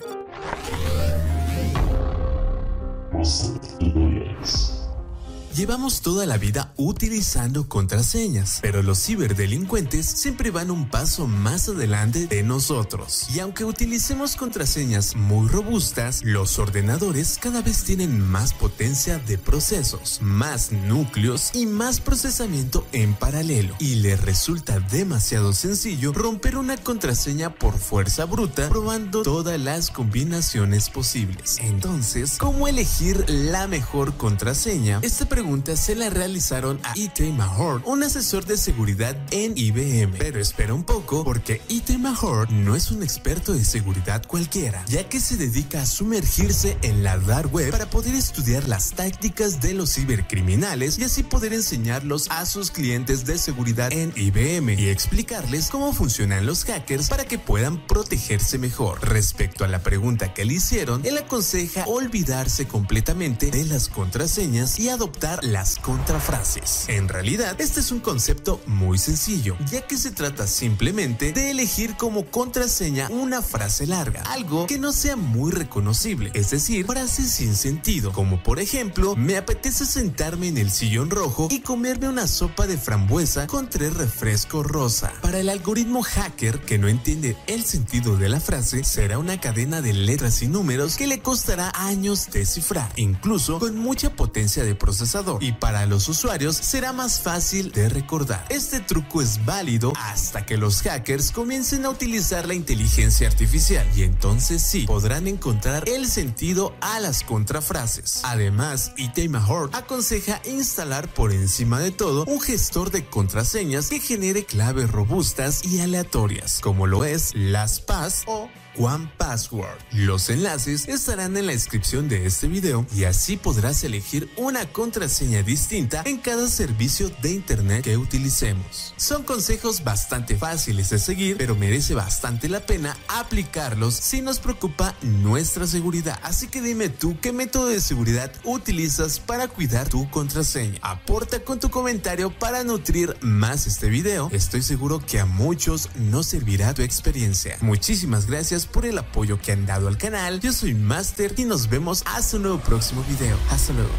Llevamos 5.54 6.00
toda 6.00 6.26
la 6.26 6.38
vida 6.38 6.72
utilizando 6.76 7.68
contraseñas, 7.68 8.60
pero 8.62 8.84
los 8.84 9.04
ciberdelincuentes 9.04 10.06
siempre 10.06 10.52
van 10.52 10.70
un 10.70 10.88
paso 10.88 11.26
más 11.26 11.68
adelante 11.68 12.28
de 12.28 12.44
nosotros. 12.44 13.26
Y 13.34 13.40
aunque 13.40 13.64
utilicemos 13.64 14.36
contraseñas 14.36 15.16
muy 15.16 15.48
robustas, 15.48 16.22
los 16.22 16.60
ordenadores 16.60 17.36
cada 17.40 17.62
vez 17.62 17.82
tienen 17.82 18.20
más 18.20 18.54
potencia 18.54 19.18
de 19.18 19.38
procesos, 19.38 20.20
más 20.22 20.70
núcleos 20.70 21.50
y 21.52 21.66
más 21.66 22.00
procesamiento 22.00 22.86
en 22.92 23.14
paralelo. 23.14 23.74
Y 23.80 23.96
les 23.96 24.20
resulta 24.20 24.78
demasiado 24.78 25.52
sencillo 25.52 26.12
romper 26.12 26.56
una 26.58 26.76
contraseña 26.76 27.50
por 27.50 27.76
fuerza 27.76 28.24
bruta 28.24 28.68
probando 28.68 29.22
todas 29.22 29.58
las 29.58 29.90
combinaciones 29.90 30.90
posibles. 30.90 31.58
Entonces, 31.58 32.36
¿cómo 32.38 32.68
elegir 32.68 33.24
la 33.28 33.66
mejor 33.66 34.16
contraseña? 34.16 35.00
Esta 35.02 35.28
se 35.76 35.94
la 35.94 36.10
realizaron 36.10 36.78
a 36.82 36.92
Itay 36.98 37.32
Mahorn, 37.32 37.82
un 37.86 38.02
asesor 38.02 38.44
de 38.44 38.58
seguridad 38.58 39.16
en 39.30 39.56
IBM. 39.56 40.12
Pero 40.18 40.38
espera 40.38 40.74
un 40.74 40.84
poco, 40.84 41.24
porque 41.24 41.62
Itay 41.68 41.96
Mahorn 41.96 42.62
no 42.64 42.76
es 42.76 42.90
un 42.90 43.02
experto 43.02 43.54
de 43.54 43.64
seguridad 43.64 44.22
cualquiera, 44.26 44.84
ya 44.86 45.08
que 45.08 45.18
se 45.18 45.38
dedica 45.38 45.80
a 45.80 45.86
sumergirse 45.86 46.76
en 46.82 47.02
la 47.02 47.16
dark 47.18 47.52
web 47.54 47.70
para 47.70 47.88
poder 47.88 48.14
estudiar 48.14 48.68
las 48.68 48.92
tácticas 48.92 49.62
de 49.62 49.72
los 49.72 49.94
cibercriminales 49.94 50.98
y 50.98 51.04
así 51.04 51.22
poder 51.22 51.54
enseñarlos 51.54 52.26
a 52.30 52.44
sus 52.44 52.70
clientes 52.70 53.24
de 53.24 53.38
seguridad 53.38 53.90
en 53.92 54.12
IBM 54.16 54.78
y 54.78 54.88
explicarles 54.88 55.70
cómo 55.70 55.94
funcionan 55.94 56.44
los 56.44 56.64
hackers 56.64 57.08
para 57.08 57.24
que 57.24 57.38
puedan 57.38 57.86
protegerse 57.86 58.58
mejor. 58.58 59.08
Respecto 59.08 59.64
a 59.64 59.68
la 59.68 59.82
pregunta 59.82 60.34
que 60.34 60.44
le 60.44 60.54
hicieron, 60.54 61.04
él 61.06 61.16
aconseja 61.16 61.86
olvidarse 61.86 62.68
completamente 62.68 63.50
de 63.50 63.64
las 63.64 63.88
contraseñas 63.88 64.78
y 64.78 64.90
adoptar 64.90 65.29
las 65.42 65.76
contrafrases. 65.76 66.88
En 66.88 67.08
realidad, 67.08 67.60
este 67.60 67.80
es 67.80 67.92
un 67.92 68.00
concepto 68.00 68.60
muy 68.66 68.98
sencillo, 68.98 69.56
ya 69.70 69.86
que 69.86 69.96
se 69.96 70.10
trata 70.10 70.46
simplemente 70.46 71.32
de 71.32 71.50
elegir 71.50 71.96
como 71.96 72.26
contraseña 72.26 73.08
una 73.10 73.42
frase 73.42 73.86
larga, 73.86 74.22
algo 74.22 74.66
que 74.66 74.78
no 74.78 74.92
sea 74.92 75.16
muy 75.16 75.52
reconocible, 75.52 76.30
es 76.34 76.50
decir, 76.50 76.86
frases 76.86 77.30
sin 77.30 77.54
sentido, 77.54 78.12
como 78.12 78.42
por 78.42 78.60
ejemplo, 78.60 79.14
me 79.16 79.36
apetece 79.36 79.84
sentarme 79.86 80.48
en 80.48 80.58
el 80.58 80.70
sillón 80.70 81.10
rojo 81.10 81.48
y 81.50 81.60
comerme 81.60 82.08
una 82.08 82.26
sopa 82.26 82.66
de 82.66 82.78
frambuesa 82.78 83.46
con 83.46 83.68
tres 83.68 83.94
refrescos 83.94 84.66
rosa. 84.66 85.12
Para 85.22 85.38
el 85.38 85.48
algoritmo 85.48 86.02
hacker 86.02 86.60
que 86.60 86.78
no 86.78 86.88
entiende 86.88 87.36
el 87.46 87.64
sentido 87.64 88.16
de 88.16 88.28
la 88.28 88.40
frase, 88.40 88.84
será 88.84 89.18
una 89.18 89.40
cadena 89.40 89.80
de 89.80 89.92
letras 89.92 90.42
y 90.42 90.48
números 90.48 90.96
que 90.96 91.06
le 91.06 91.20
costará 91.20 91.72
años 91.74 92.28
descifrar, 92.32 92.90
incluso 92.96 93.58
con 93.58 93.76
mucha 93.76 94.14
potencia 94.16 94.64
de 94.64 94.74
procesador, 94.74 95.19
y 95.40 95.52
para 95.52 95.86
los 95.86 96.08
usuarios 96.08 96.56
será 96.56 96.92
más 96.92 97.20
fácil 97.20 97.72
de 97.72 97.88
recordar. 97.88 98.44
Este 98.48 98.80
truco 98.80 99.20
es 99.20 99.44
válido 99.44 99.92
hasta 99.96 100.46
que 100.46 100.56
los 100.56 100.82
hackers 100.82 101.30
comiencen 101.30 101.84
a 101.84 101.90
utilizar 101.90 102.46
la 102.46 102.54
inteligencia 102.54 103.28
artificial 103.28 103.86
y 103.94 104.02
entonces 104.02 104.62
sí 104.62 104.86
podrán 104.86 105.26
encontrar 105.26 105.88
el 105.88 106.06
sentido 106.06 106.74
a 106.80 107.00
las 107.00 107.22
contrafrases. 107.22 108.22
Además, 108.24 108.92
Itay 108.96 109.28
Mahort 109.28 109.74
aconseja 109.74 110.40
instalar 110.44 111.12
por 111.12 111.32
encima 111.32 111.80
de 111.80 111.90
todo 111.90 112.24
un 112.24 112.40
gestor 112.40 112.90
de 112.90 113.04
contraseñas 113.04 113.90
que 113.90 114.00
genere 114.00 114.44
claves 114.44 114.90
robustas 114.90 115.64
y 115.64 115.80
aleatorias, 115.80 116.60
como 116.60 116.86
lo 116.86 117.04
es 117.04 117.32
LastPass 117.34 118.24
o 118.26 118.48
One 118.80 119.10
Password. 119.18 119.76
Los 119.92 120.30
enlaces 120.30 120.88
estarán 120.88 121.36
en 121.36 121.46
la 121.46 121.52
descripción 121.52 122.08
de 122.08 122.24
este 122.24 122.48
video 122.48 122.86
y 122.96 123.04
así 123.04 123.36
podrás 123.36 123.84
elegir 123.84 124.30
una 124.38 124.64
contraseña 124.72 125.42
distinta 125.42 126.02
en 126.06 126.16
cada 126.16 126.48
servicio 126.48 127.10
de 127.20 127.32
internet 127.32 127.84
que 127.84 127.98
utilicemos. 127.98 128.94
Son 128.96 129.22
consejos 129.22 129.84
bastante 129.84 130.34
fáciles 130.36 130.88
de 130.88 130.98
seguir, 130.98 131.36
pero 131.36 131.54
merece 131.54 131.94
bastante 131.94 132.48
la 132.48 132.60
pena 132.60 132.96
aplicarlos 133.08 133.94
si 133.94 134.22
nos 134.22 134.38
preocupa 134.38 134.94
nuestra 135.02 135.66
seguridad. 135.66 136.18
Así 136.22 136.48
que 136.48 136.62
dime 136.62 136.88
tú 136.88 137.18
qué 137.20 137.32
método 137.32 137.66
de 137.66 137.82
seguridad 137.82 138.32
utilizas 138.44 139.20
para 139.20 139.48
cuidar 139.48 139.90
tu 139.90 140.08
contraseña. 140.08 140.78
Aporta 140.80 141.44
con 141.44 141.60
tu 141.60 141.68
comentario 141.68 142.30
para 142.30 142.64
nutrir 142.64 143.14
más 143.20 143.66
este 143.66 143.90
video. 143.90 144.30
Estoy 144.32 144.62
seguro 144.62 145.00
que 145.04 145.20
a 145.20 145.26
muchos 145.26 145.90
nos 145.96 146.28
servirá 146.28 146.72
tu 146.72 146.80
experiencia. 146.80 147.58
Muchísimas 147.60 148.24
gracias 148.24 148.69
por 148.72 148.86
el 148.86 148.98
apoyo 148.98 149.38
que 149.40 149.52
han 149.52 149.66
dado 149.66 149.88
al 149.88 149.98
canal. 149.98 150.40
Yo 150.40 150.52
soy 150.52 150.74
Master 150.74 151.34
y 151.36 151.44
nos 151.44 151.68
vemos 151.68 152.02
hasta 152.06 152.36
un 152.36 152.44
nuevo 152.44 152.58
próximo 152.58 153.04
video. 153.08 153.36
Hasta 153.50 153.72
luego. 153.72 153.90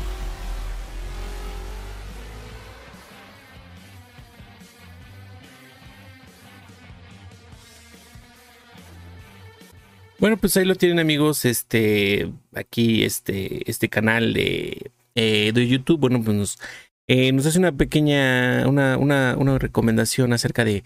Bueno, 10.19 10.37
pues 10.37 10.55
ahí 10.55 10.65
lo 10.65 10.75
tienen 10.75 10.99
amigos, 10.99 11.45
este, 11.45 12.31
aquí 12.53 13.03
este, 13.03 13.67
este 13.69 13.89
canal 13.89 14.33
de, 14.33 14.91
eh, 15.15 15.51
de 15.51 15.67
YouTube, 15.67 15.99
bueno, 15.99 16.21
pues 16.23 16.37
nos, 16.37 16.59
eh, 17.07 17.31
nos 17.31 17.47
hace 17.47 17.57
una 17.57 17.71
pequeña, 17.71 18.67
una, 18.67 18.97
una, 18.97 19.35
una 19.35 19.57
recomendación 19.57 20.31
acerca 20.31 20.63
de, 20.63 20.83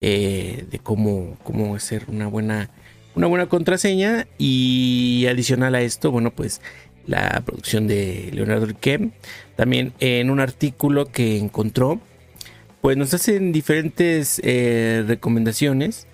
eh, 0.00 0.64
de 0.70 0.78
cómo, 0.78 1.36
cómo 1.44 1.74
hacer 1.74 2.06
una 2.08 2.28
buena 2.28 2.70
una 3.18 3.26
buena 3.26 3.46
contraseña 3.46 4.28
y 4.38 5.26
adicional 5.28 5.74
a 5.74 5.80
esto, 5.80 6.12
bueno, 6.12 6.30
pues 6.30 6.60
la 7.04 7.42
producción 7.44 7.88
de 7.88 8.30
Leonardo 8.32 8.66
Riquem. 8.66 9.10
También 9.56 9.92
en 9.98 10.30
un 10.30 10.38
artículo 10.38 11.06
que 11.06 11.36
encontró, 11.36 12.00
pues 12.80 12.96
nos 12.96 13.12
hacen 13.14 13.50
diferentes 13.50 14.40
eh, 14.44 15.02
recomendaciones. 15.04 16.06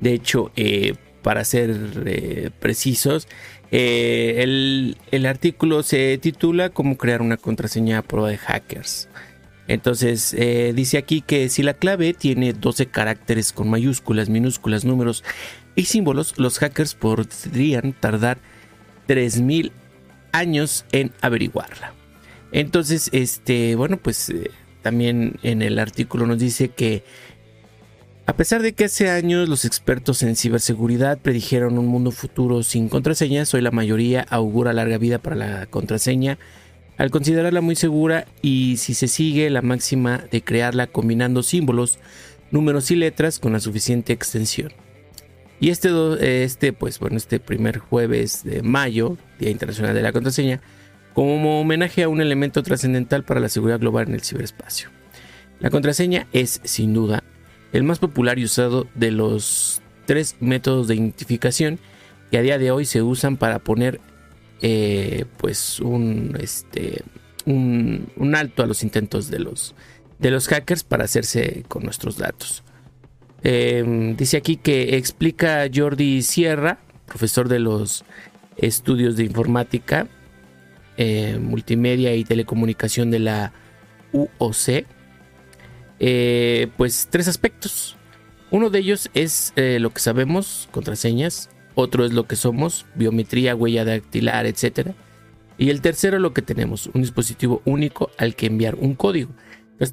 De 0.00 0.14
hecho, 0.14 0.50
eh, 0.56 0.94
para 1.20 1.44
ser 1.44 1.76
eh, 2.06 2.48
precisos, 2.58 3.28
el, 3.70 4.96
el, 5.10 5.26
artículo 5.26 5.82
se 5.82 6.16
titula 6.16 6.70
Cómo 6.70 6.96
crear 6.96 7.20
una 7.20 7.36
contraseña 7.36 7.98
a 7.98 8.02
prueba 8.02 8.30
de 8.30 8.38
hackers. 8.38 9.10
Entonces 9.68 10.36
dice 10.74 10.98
aquí 10.98 11.22
que 11.22 11.48
si 11.48 11.62
la 11.62 11.74
clave 11.74 12.14
tiene 12.14 12.52
12 12.52 12.86
caracteres 12.86 13.52
con 13.52 13.68
mayúsculas, 13.68 14.28
minúsculas, 14.28 14.84
números 14.84 15.24
y 15.74 15.86
símbolos, 15.86 16.38
los 16.38 16.58
hackers 16.58 16.94
podrían 16.94 17.92
tardar 17.92 18.38
3000 19.06 19.72
años 20.32 20.84
en 20.92 21.12
averiguarla. 21.20 21.92
Entonces, 22.52 23.10
este, 23.12 23.74
bueno, 23.74 23.98
pues 23.98 24.30
eh, 24.30 24.50
también 24.82 25.38
en 25.42 25.62
el 25.62 25.78
artículo 25.78 26.26
nos 26.26 26.38
dice 26.38 26.68
que 26.68 27.04
a 28.26 28.34
pesar 28.34 28.62
de 28.62 28.72
que 28.72 28.86
hace 28.86 29.10
años 29.10 29.48
los 29.48 29.64
expertos 29.64 30.22
en 30.22 30.36
ciberseguridad 30.36 31.18
predijeron 31.18 31.78
un 31.78 31.86
mundo 31.86 32.10
futuro 32.10 32.62
sin 32.62 32.88
contraseñas, 32.88 33.52
hoy 33.54 33.60
la 33.60 33.70
mayoría 33.70 34.26
augura 34.28 34.72
larga 34.72 34.98
vida 34.98 35.18
para 35.18 35.36
la 35.36 35.66
contraseña 35.66 36.38
al 36.96 37.10
considerarla 37.10 37.60
muy 37.60 37.76
segura 37.76 38.26
y 38.42 38.76
si 38.78 38.94
se 38.94 39.08
sigue 39.08 39.50
la 39.50 39.62
máxima 39.62 40.24
de 40.30 40.42
crearla 40.42 40.86
combinando 40.86 41.42
símbolos, 41.42 41.98
números 42.50 42.90
y 42.90 42.96
letras 42.96 43.38
con 43.38 43.52
la 43.52 43.60
suficiente 43.60 44.12
extensión. 44.12 44.72
Y 45.58 45.70
este, 45.70 45.90
este, 46.44 46.72
pues 46.72 46.98
bueno, 46.98 47.16
este 47.16 47.40
primer 47.40 47.78
jueves 47.78 48.44
de 48.44 48.62
mayo, 48.62 49.16
Día 49.38 49.50
Internacional 49.50 49.94
de 49.94 50.02
la 50.02 50.12
Contraseña, 50.12 50.60
como 51.14 51.60
homenaje 51.60 52.02
a 52.02 52.08
un 52.08 52.20
elemento 52.20 52.62
trascendental 52.62 53.24
para 53.24 53.40
la 53.40 53.48
seguridad 53.48 53.80
global 53.80 54.08
en 54.08 54.14
el 54.14 54.20
ciberespacio. 54.20 54.90
La 55.60 55.70
contraseña 55.70 56.26
es, 56.32 56.60
sin 56.64 56.92
duda, 56.92 57.24
el 57.72 57.82
más 57.82 57.98
popular 57.98 58.38
y 58.38 58.44
usado 58.44 58.86
de 58.94 59.10
los 59.10 59.80
tres 60.04 60.36
métodos 60.40 60.88
de 60.88 60.96
identificación 60.96 61.78
que 62.30 62.36
a 62.36 62.42
día 62.42 62.58
de 62.58 62.70
hoy 62.70 62.84
se 62.84 63.00
usan 63.00 63.38
para 63.38 63.60
poner 63.60 64.00
eh, 64.62 65.24
pues 65.36 65.80
un, 65.80 66.36
este, 66.40 67.02
un, 67.44 68.34
alto 68.34 68.62
a 68.62 68.66
los 68.66 68.82
intentos 68.82 69.30
de 69.30 69.38
los, 69.38 69.74
de 70.18 70.30
los 70.30 70.48
hackers 70.48 70.82
para 70.82 71.04
hacerse 71.04 71.64
con 71.68 71.82
nuestros 71.82 72.16
datos. 72.16 72.62
Em, 73.42 74.16
dice 74.16 74.38
aquí 74.38 74.56
que 74.56 74.96
explica 74.96 75.68
Jordi 75.72 76.22
Sierra, 76.22 76.78
profesor 77.06 77.48
de 77.48 77.58
los 77.58 78.04
estudios 78.56 79.16
de 79.16 79.24
informática, 79.24 80.08
eh, 80.96 81.38
multimedia 81.40 82.14
y 82.14 82.24
telecomunicación 82.24 83.10
de 83.10 83.18
la 83.18 83.52
UOC, 84.12 84.86
eh, 85.98 86.68
pues 86.76 87.08
tres 87.10 87.28
aspectos. 87.28 87.96
Uno 88.50 88.70
de 88.70 88.78
ellos 88.78 89.10
es 89.12 89.52
lo 89.56 89.90
que 89.90 90.00
sabemos, 90.00 90.68
contraseñas. 90.70 91.50
Otro 91.76 92.04
es 92.04 92.12
lo 92.12 92.26
que 92.26 92.34
somos, 92.34 92.86
biometría, 92.96 93.54
huella 93.54 93.84
dactilar, 93.84 94.46
etc. 94.46 94.92
Y 95.58 95.70
el 95.70 95.82
tercero, 95.82 96.18
lo 96.18 96.32
que 96.32 96.42
tenemos, 96.42 96.88
un 96.94 97.02
dispositivo 97.02 97.62
único 97.66 98.10
al 98.18 98.34
que 98.34 98.46
enviar 98.46 98.74
un 98.76 98.94
código. 98.94 99.30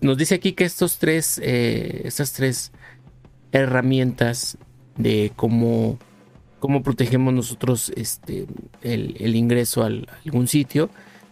nos 0.02 0.18
dice 0.18 0.36
aquí 0.36 0.54
que 0.54 0.64
estos 0.64 0.98
tres, 0.98 1.38
estas 1.40 2.32
tres 2.32 2.72
herramientas 3.52 4.58
de 4.98 5.34
cómo, 5.36 6.00
cómo 6.60 6.84
protegemos 6.84 7.34
nosotros 7.34 7.92
este, 7.96 8.48
el, 8.82 9.36
ingreso 9.36 9.84
a 9.84 9.88
algún 9.88 10.48
sitio, 10.48 10.90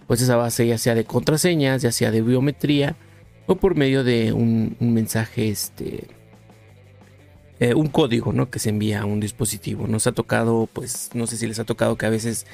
pues 0.08 0.22
esa 0.22 0.36
base 0.36 0.67
ya 0.67 0.77
sea 0.77 0.96
de 0.96 1.05
contraseñas, 1.05 1.81
ya 1.81 1.93
sea 1.93 2.12
de 2.12 2.22
biometría 2.22 2.98
o 3.48 3.55
por 3.55 3.75
medio 3.75 4.03
de 4.03 4.34
un, 4.34 4.75
mensaje, 4.79 5.50
este, 5.50 6.08
eh, 7.62 7.75
un 7.75 7.89
código, 7.89 8.34
¿no? 8.34 8.50
Que 8.50 8.58
se 8.58 8.70
envía 8.70 9.01
a 9.01 9.06
un 9.06 9.20
dispositivo. 9.20 9.86
Nos 9.86 10.08
ha 10.08 10.13
tocado, 10.13 10.68
pues, 10.74 11.12
no 11.13 11.27
sé 11.27 11.38
si 11.38 11.46
les 11.46 11.60
ha 11.60 11.63
tocado 11.63 11.96
que 11.96 12.08
a 12.08 12.10
veces 12.10 12.48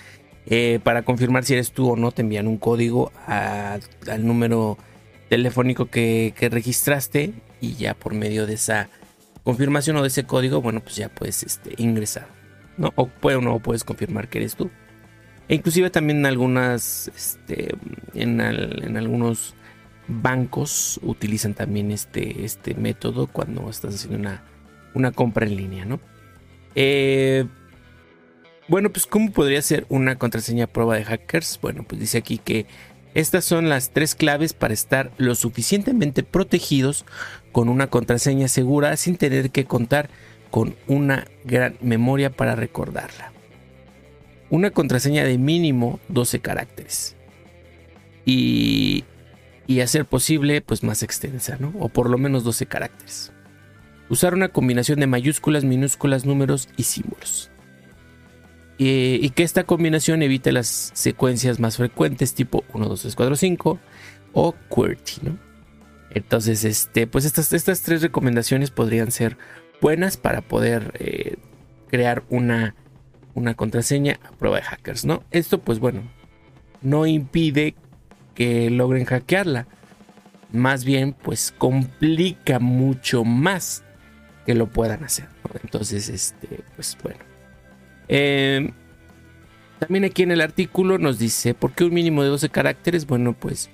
eh, 0.48 0.82
para 0.84 1.04
confirmar 1.04 1.46
si 1.46 1.54
eres 1.54 1.72
tú 1.72 1.92
o 1.92 1.96
no 1.96 2.12
te 2.12 2.24
envían 2.24 2.46
un 2.46 2.58
código 2.58 3.14
al 3.26 4.28
número 4.28 4.78
telefónico 5.30 5.86
que, 5.86 6.34
que 6.38 6.50
registraste 6.50 7.34
y 7.62 7.76
ya 7.76 7.94
por 7.94 8.14
medio 8.16 8.46
de 8.48 8.56
esa 8.56 8.90
confirmación 9.46 9.96
o 9.96 10.02
de 10.02 10.10
ese 10.10 10.26
código, 10.26 10.62
bueno, 10.62 10.82
pues 10.82 10.98
ya 10.98 11.08
puedes 11.08 11.42
este, 11.42 11.74
ingresar, 11.78 12.28
¿no? 12.78 12.92
O, 12.96 13.08
puede, 13.08 13.40
no 13.42 13.60
puedes 13.60 13.86
confirmar 13.86 14.28
que 14.28 14.40
eres 14.40 14.58
tú. 14.58 14.70
E 15.48 15.56
inclusive 15.56 15.90
también 15.90 16.20
en 16.20 16.26
algunas, 16.26 17.10
este, 17.16 17.74
en, 18.14 18.42
algunos 18.42 19.56
bancos 20.10 21.00
utilizan 21.02 21.54
también 21.54 21.92
este, 21.92 22.44
este 22.44 22.76
método 22.76 23.28
cuando 23.28 23.70
estás 23.70 23.96
haciendo 23.96 24.20
una, 24.20 24.44
una 24.94 25.12
compra 25.12 25.46
en 25.46 25.56
línea, 25.56 25.86
¿no? 25.86 26.00
Eh, 26.76 27.46
bueno, 28.68 28.92
pues 28.92 29.08
¿cómo 29.08 29.32
podría 29.32 29.62
ser 29.62 29.86
una 29.90 30.18
contraseña 30.18 30.68
prueba 30.68 30.96
de 30.96 31.06
hackers? 31.06 31.60
Bueno, 31.62 31.86
pues 31.88 32.02
dice 32.02 32.18
aquí 32.18 32.38
que 32.38 32.66
estas 33.14 33.46
son 33.46 33.70
las 33.70 33.92
tres 33.92 34.14
claves 34.14 34.54
para 34.54 34.74
estar 34.74 35.12
lo 35.18 35.36
suficientemente 35.36 36.22
protegidos 36.22 37.06
con 37.52 37.70
una 37.70 37.88
contraseña 37.88 38.48
segura 38.48 38.96
sin 38.98 39.18
tener 39.18 39.52
que 39.52 39.66
contar 39.66 40.10
con 40.52 40.76
una 40.88 41.26
gran 41.46 41.78
memoria 41.82 42.30
para 42.30 42.56
recordarla. 42.56 43.32
Una 44.50 44.72
contraseña 44.72 45.24
de 45.24 45.38
mínimo 45.38 46.00
12 46.10 46.40
caracteres. 46.42 47.16
Y, 48.26 49.06
y 49.66 49.80
a 49.80 49.88
ser 49.88 50.06
posible, 50.06 50.62
pues 50.62 50.84
más 50.84 51.04
extensa, 51.04 51.58
¿no? 51.60 51.74
O 51.80 51.90
por 51.90 52.10
lo 52.10 52.18
menos 52.18 52.44
12 52.44 52.66
caracteres. 52.66 53.32
Usar 54.10 54.34
una 54.34 54.50
combinación 54.50 55.00
de 55.00 55.08
mayúsculas, 55.08 55.64
minúsculas, 55.64 56.26
números 56.26 56.70
y 56.78 56.84
símbolos. 56.84 57.52
y 58.80 59.30
que 59.32 59.42
esta 59.42 59.64
combinación 59.64 60.22
evite 60.22 60.52
las 60.52 60.92
secuencias 60.94 61.60
más 61.60 61.78
frecuentes 61.78 62.36
tipo 62.36 62.64
1, 62.74 62.88
2, 62.88 63.02
3, 63.02 63.16
4, 63.16 63.36
5 63.36 63.80
o 64.34 64.52
QWERTY, 64.70 65.14
¿no? 65.24 65.48
Entonces, 66.10 66.64
este, 66.64 67.08
pues 67.08 67.26
estas, 67.26 67.52
estas 67.54 67.82
tres 67.82 68.02
recomendaciones 68.02 68.72
podrían 68.72 69.12
ser 69.12 69.38
buenas 69.82 70.18
para 70.18 70.42
poder 70.42 70.94
eh, 71.00 71.36
crear 71.90 72.24
una, 72.30 72.76
una 73.34 73.54
contraseña 73.56 74.20
a 74.24 74.32
prueba 74.32 74.58
de 74.58 74.64
hackers, 74.64 75.06
¿no? 75.06 75.24
Esto, 75.32 75.60
pues 75.60 75.80
bueno, 75.80 76.02
no 76.82 77.06
impide 77.06 77.76
que 78.36 78.70
logren 78.70 79.06
hackearla. 79.06 79.68
Más 80.52 80.86
bien, 80.86 81.14
pues 81.14 81.54
complica 81.58 82.60
mucho 82.60 83.24
más 83.24 83.84
que 84.48 84.56
lo 84.56 84.68
puedan 84.68 85.04
hacer. 85.04 85.28
Entonces, 85.62 86.08
este, 86.08 86.64
pues 86.76 86.98
bueno. 87.04 87.20
Em, 88.08 88.72
también 89.78 90.06
aquí 90.06 90.24
en 90.24 90.32
el 90.32 90.40
artículo 90.40 90.98
nos 90.98 91.20
dice, 91.20 91.54
¿por 91.54 91.74
qué 91.74 91.84
un 91.84 91.94
mínimo 91.94 92.24
de 92.24 92.30
12 92.30 92.48
caracteres? 92.48 93.06
Bueno, 93.06 93.34
pues 93.34 93.70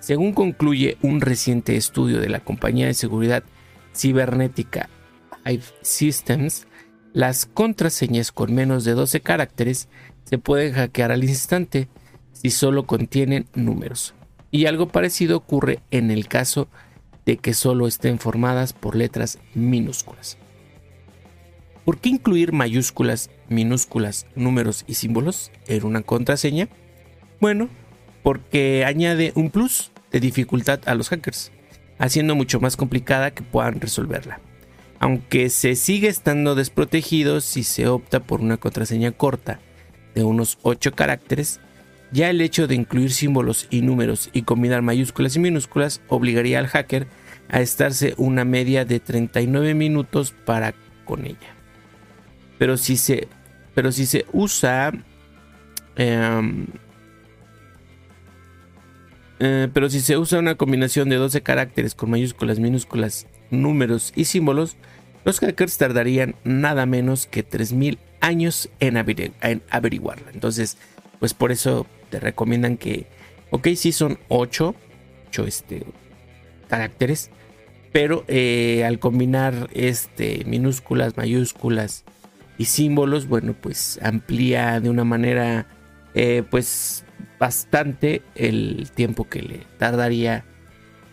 según 0.00 0.32
concluye 0.32 0.96
un 1.02 1.20
reciente 1.20 1.76
estudio 1.76 2.22
de 2.22 2.30
la 2.30 2.40
compañía 2.40 2.86
de 2.86 2.94
seguridad 2.94 3.44
cibernética 3.94 4.88
Systems, 5.82 6.66
las 7.12 7.44
contraseñas 7.44 8.32
con 8.32 8.54
menos 8.54 8.84
de 8.84 8.92
12 8.92 9.20
caracteres 9.20 9.88
se 10.24 10.38
pueden 10.38 10.72
hackear 10.72 11.12
al 11.12 11.22
instante 11.22 11.88
si 12.32 12.48
solo 12.48 12.86
contienen 12.86 13.46
números. 13.54 14.14
Y 14.50 14.64
algo 14.64 14.88
parecido 14.88 15.36
ocurre 15.36 15.80
en 15.90 16.10
el 16.10 16.28
caso 16.28 16.66
de 16.66 16.74
que 17.24 17.54
solo 17.54 17.86
estén 17.86 18.18
formadas 18.18 18.72
por 18.72 18.96
letras 18.96 19.38
minúsculas. 19.54 20.38
¿Por 21.84 21.98
qué 21.98 22.10
incluir 22.10 22.52
mayúsculas, 22.52 23.30
minúsculas, 23.48 24.26
números 24.34 24.84
y 24.86 24.94
símbolos 24.94 25.50
en 25.66 25.84
una 25.84 26.02
contraseña? 26.02 26.68
Bueno, 27.40 27.68
porque 28.22 28.84
añade 28.84 29.32
un 29.34 29.50
plus 29.50 29.90
de 30.10 30.20
dificultad 30.20 30.80
a 30.86 30.94
los 30.94 31.08
hackers, 31.08 31.52
haciendo 31.98 32.34
mucho 32.34 32.60
más 32.60 32.76
complicada 32.76 33.32
que 33.32 33.42
puedan 33.42 33.80
resolverla 33.80 34.40
aunque 35.04 35.50
se 35.50 35.76
sigue 35.76 36.08
estando 36.08 36.54
desprotegido 36.54 37.42
si 37.42 37.62
se 37.62 37.88
opta 37.88 38.20
por 38.20 38.40
una 38.40 38.56
contraseña 38.56 39.12
corta 39.12 39.60
de 40.14 40.24
unos 40.24 40.58
8 40.62 40.92
caracteres, 40.92 41.60
ya 42.14 42.30
el 42.30 42.40
hecho 42.40 42.68
de 42.68 42.76
incluir 42.76 43.12
símbolos 43.12 43.66
y 43.70 43.82
números 43.82 44.30
y 44.32 44.42
combinar 44.42 44.82
mayúsculas 44.82 45.34
y 45.34 45.40
minúsculas 45.40 46.00
obligaría 46.06 46.60
al 46.60 46.68
hacker 46.68 47.08
a 47.48 47.60
estarse 47.60 48.14
una 48.16 48.44
media 48.44 48.84
de 48.84 49.00
39 49.00 49.74
minutos 49.74 50.32
para 50.44 50.74
con 51.04 51.26
ella. 51.26 51.56
Pero 52.56 52.76
si 52.76 52.96
se, 52.96 53.26
pero 53.74 53.90
si 53.90 54.06
se 54.06 54.26
usa... 54.32 54.92
Em, 55.96 56.66
eh, 59.40 59.68
pero 59.74 59.90
si 59.90 60.00
se 60.00 60.16
usa 60.16 60.38
una 60.38 60.54
combinación 60.54 61.08
de 61.08 61.16
12 61.16 61.42
caracteres 61.42 61.96
con 61.96 62.10
mayúsculas, 62.10 62.60
minúsculas, 62.60 63.26
números 63.50 64.12
y 64.14 64.26
símbolos, 64.26 64.76
los 65.24 65.40
hackers 65.40 65.78
tardarían 65.78 66.36
nada 66.44 66.86
menos 66.86 67.26
que 67.26 67.44
3.000 67.44 67.98
años 68.20 68.70
en, 68.78 68.96
averiguarla. 69.68 70.30
Entonces, 70.32 70.78
pues 71.18 71.34
por 71.34 71.50
eso 71.50 71.86
te 72.14 72.20
recomiendan 72.20 72.76
que, 72.76 73.06
ok, 73.50 73.70
sí 73.74 73.90
son 73.90 74.20
8, 74.28 74.76
este, 75.48 75.82
caracteres, 76.68 77.32
pero 77.90 78.24
eh, 78.28 78.84
al 78.84 79.00
combinar 79.00 79.68
este, 79.72 80.44
minúsculas, 80.46 81.16
mayúsculas 81.16 82.04
y 82.56 82.66
símbolos, 82.66 83.26
bueno, 83.26 83.52
pues 83.60 83.98
amplía 84.00 84.78
de 84.78 84.90
una 84.90 85.02
manera, 85.02 85.66
eh, 86.14 86.44
pues 86.48 87.04
bastante 87.40 88.22
el 88.36 88.92
tiempo 88.94 89.28
que 89.28 89.42
le 89.42 89.66
tardaría 89.78 90.44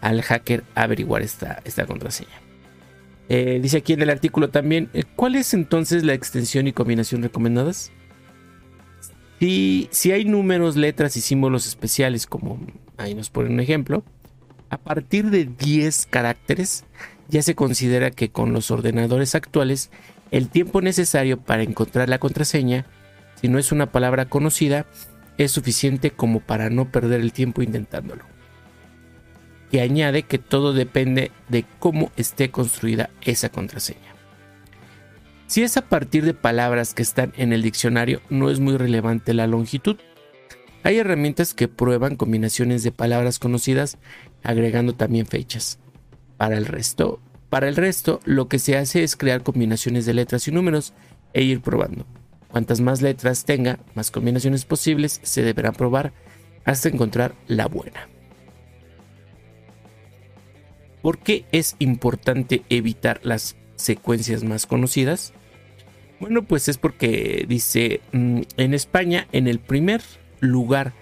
al 0.01 0.21
hacker 0.21 0.63
averiguar 0.75 1.23
esta, 1.23 1.63
esta 1.65 1.87
contraseña. 1.87 2.41
Eh, 3.27 3.59
dice 3.59 3.77
aquí 3.77 3.93
en 3.93 4.03
el 4.03 4.11
artículo 4.11 4.51
también, 4.51 4.91
¿cuál 5.15 5.35
es 5.35 5.55
entonces 5.55 6.03
la 6.03 6.13
extensión 6.13 6.67
y 6.67 6.73
combinación 6.73 7.23
recomendadas? 7.23 7.91
Si, 9.41 10.11
hay 10.11 10.23
números, 10.23 10.75
letras 10.75 11.17
y 11.17 11.21
símbolos 11.21 11.65
especiales, 11.65 12.27
como 12.27 12.59
ahí 12.97 13.15
nos 13.15 13.31
ponen 13.31 13.53
un 13.53 13.59
ejemplo, 13.59 14.03
a 14.69 14.77
partir 14.77 15.31
de 15.31 15.45
10 15.45 16.05
caracteres 16.11 16.85
ya 17.27 17.41
se 17.41 17.55
considera 17.55 18.11
que 18.11 18.29
con 18.29 18.53
los 18.53 18.69
ordenadores 18.69 19.33
actuales 19.33 19.89
el 20.29 20.49
tiempo 20.49 20.79
necesario 20.81 21.39
para 21.39 21.63
encontrar 21.63 22.07
la 22.07 22.19
contraseña, 22.19 22.85
si 23.33 23.47
no 23.47 23.57
es 23.57 23.71
una 23.71 23.91
palabra 23.91 24.25
conocida, 24.25 24.85
es 25.39 25.51
suficiente 25.51 26.11
como 26.11 26.41
para 26.41 26.69
no 26.69 26.91
perder 26.91 27.19
el 27.21 27.33
tiempo 27.33 27.63
intentándolo 27.63 28.23
que 29.71 29.81
añade 29.81 30.23
que 30.23 30.37
todo 30.37 30.73
depende 30.73 31.31
de 31.47 31.65
cómo 31.79 32.11
esté 32.17 32.51
construida 32.51 33.09
esa 33.21 33.49
contraseña. 33.49 34.20
Si 35.51 35.63
es 35.63 35.75
a 35.75 35.81
partir 35.81 36.23
de 36.23 36.33
palabras 36.33 36.93
que 36.93 37.01
están 37.01 37.33
en 37.35 37.51
el 37.51 37.61
diccionario, 37.61 38.21
no 38.29 38.49
es 38.49 38.61
muy 38.61 38.77
relevante 38.77 39.33
la 39.33 39.47
longitud. 39.47 39.97
Hay 40.83 40.97
herramientas 40.97 41.53
que 41.53 41.67
prueban 41.67 42.15
combinaciones 42.15 42.83
de 42.83 42.93
palabras 42.93 43.37
conocidas 43.37 43.97
agregando 44.43 44.95
también 44.95 45.25
fechas. 45.25 45.77
Para 46.37 46.57
el 46.57 46.65
resto, 46.65 47.19
para 47.49 47.67
el 47.67 47.75
resto, 47.75 48.21
lo 48.23 48.47
que 48.47 48.59
se 48.59 48.77
hace 48.77 49.03
es 49.03 49.17
crear 49.17 49.43
combinaciones 49.43 50.05
de 50.05 50.13
letras 50.13 50.47
y 50.47 50.53
números 50.53 50.93
e 51.33 51.41
ir 51.41 51.59
probando. 51.59 52.05
Cuantas 52.47 52.79
más 52.79 53.01
letras 53.01 53.43
tenga, 53.43 53.77
más 53.93 54.09
combinaciones 54.09 54.63
posibles 54.63 55.19
se 55.21 55.43
deberán 55.43 55.73
probar 55.73 56.13
hasta 56.63 56.87
encontrar 56.87 57.35
la 57.47 57.67
buena. 57.67 58.07
¿Por 61.01 61.19
qué 61.19 61.43
es 61.51 61.75
importante 61.79 62.63
evitar 62.69 63.19
las 63.23 63.57
secuencias 63.75 64.45
más 64.45 64.65
conocidas? 64.65 65.33
Bueno, 66.21 66.43
pues 66.43 66.67
es 66.69 66.77
porque 66.77 67.45
dice, 67.49 67.99
mm, 68.11 68.41
en 68.57 68.73
España, 68.75 69.27
en 69.31 69.47
el 69.47 69.57
primer 69.57 70.03
lugar 70.39 70.93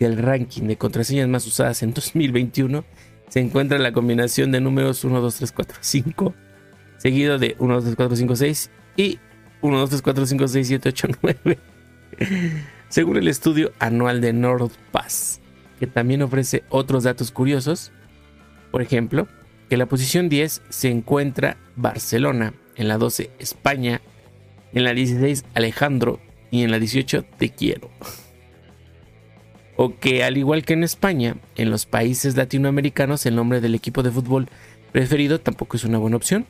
del 0.00 0.18
ranking 0.18 0.64
de 0.64 0.76
contraseñas 0.76 1.28
más 1.28 1.46
usadas 1.46 1.84
en 1.84 1.94
2021, 1.94 2.84
se 3.28 3.38
encuentra 3.38 3.78
la 3.78 3.92
combinación 3.92 4.50
de 4.50 4.60
números 4.60 5.04
1, 5.04 5.20
2, 5.20 5.36
3, 5.36 5.52
4, 5.52 5.78
5, 5.80 6.34
seguido 6.98 7.38
de 7.38 7.54
1, 7.60 7.72
2, 7.72 7.84
3, 7.84 7.96
4, 7.96 8.16
5, 8.16 8.36
6 8.36 8.70
y 8.96 9.18
1, 9.62 9.78
2, 9.78 9.90
3, 9.90 10.02
4, 10.02 10.26
5, 10.26 10.48
6, 10.48 10.66
7, 10.66 10.88
8, 10.88 11.08
9. 11.22 11.58
Según 12.88 13.16
el 13.16 13.28
estudio 13.28 13.70
anual 13.78 14.20
de 14.20 14.32
NordPass, 14.32 15.40
que 15.78 15.86
también 15.86 16.22
ofrece 16.22 16.64
otros 16.68 17.04
datos 17.04 17.30
curiosos, 17.30 17.92
por 18.72 18.82
ejemplo, 18.82 19.28
que 19.70 19.76
la 19.76 19.86
posición 19.86 20.28
10 20.28 20.62
se 20.68 20.90
encuentra 20.90 21.58
Barcelona, 21.76 22.54
en 22.74 22.88
la 22.88 22.98
12 22.98 23.30
España, 23.38 24.00
en 24.74 24.84
la 24.84 24.92
16 24.92 25.44
Alejandro 25.54 26.20
y 26.50 26.62
en 26.62 26.70
la 26.70 26.78
18 26.78 27.24
Te 27.38 27.50
quiero. 27.50 27.90
O 29.76 29.98
que 29.98 30.22
al 30.22 30.36
igual 30.36 30.64
que 30.64 30.74
en 30.74 30.84
España, 30.84 31.36
en 31.56 31.70
los 31.70 31.86
países 31.86 32.36
latinoamericanos 32.36 33.26
el 33.26 33.34
nombre 33.34 33.60
del 33.60 33.74
equipo 33.74 34.02
de 34.02 34.10
fútbol 34.10 34.48
preferido 34.92 35.40
tampoco 35.40 35.76
es 35.76 35.84
una 35.84 35.98
buena 35.98 36.16
opción, 36.16 36.46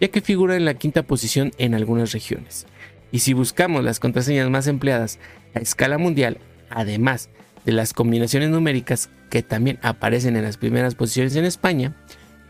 ya 0.00 0.08
que 0.08 0.22
figura 0.22 0.56
en 0.56 0.64
la 0.64 0.74
quinta 0.74 1.02
posición 1.02 1.52
en 1.58 1.74
algunas 1.74 2.12
regiones. 2.12 2.66
Y 3.10 3.18
si 3.18 3.34
buscamos 3.34 3.84
las 3.84 4.00
contraseñas 4.00 4.48
más 4.48 4.66
empleadas 4.66 5.18
a 5.54 5.58
escala 5.58 5.98
mundial, 5.98 6.38
además 6.70 7.28
de 7.66 7.72
las 7.72 7.92
combinaciones 7.92 8.48
numéricas 8.48 9.10
que 9.28 9.42
también 9.42 9.78
aparecen 9.82 10.36
en 10.36 10.44
las 10.44 10.56
primeras 10.56 10.94
posiciones 10.94 11.36
en 11.36 11.44
España, 11.44 11.94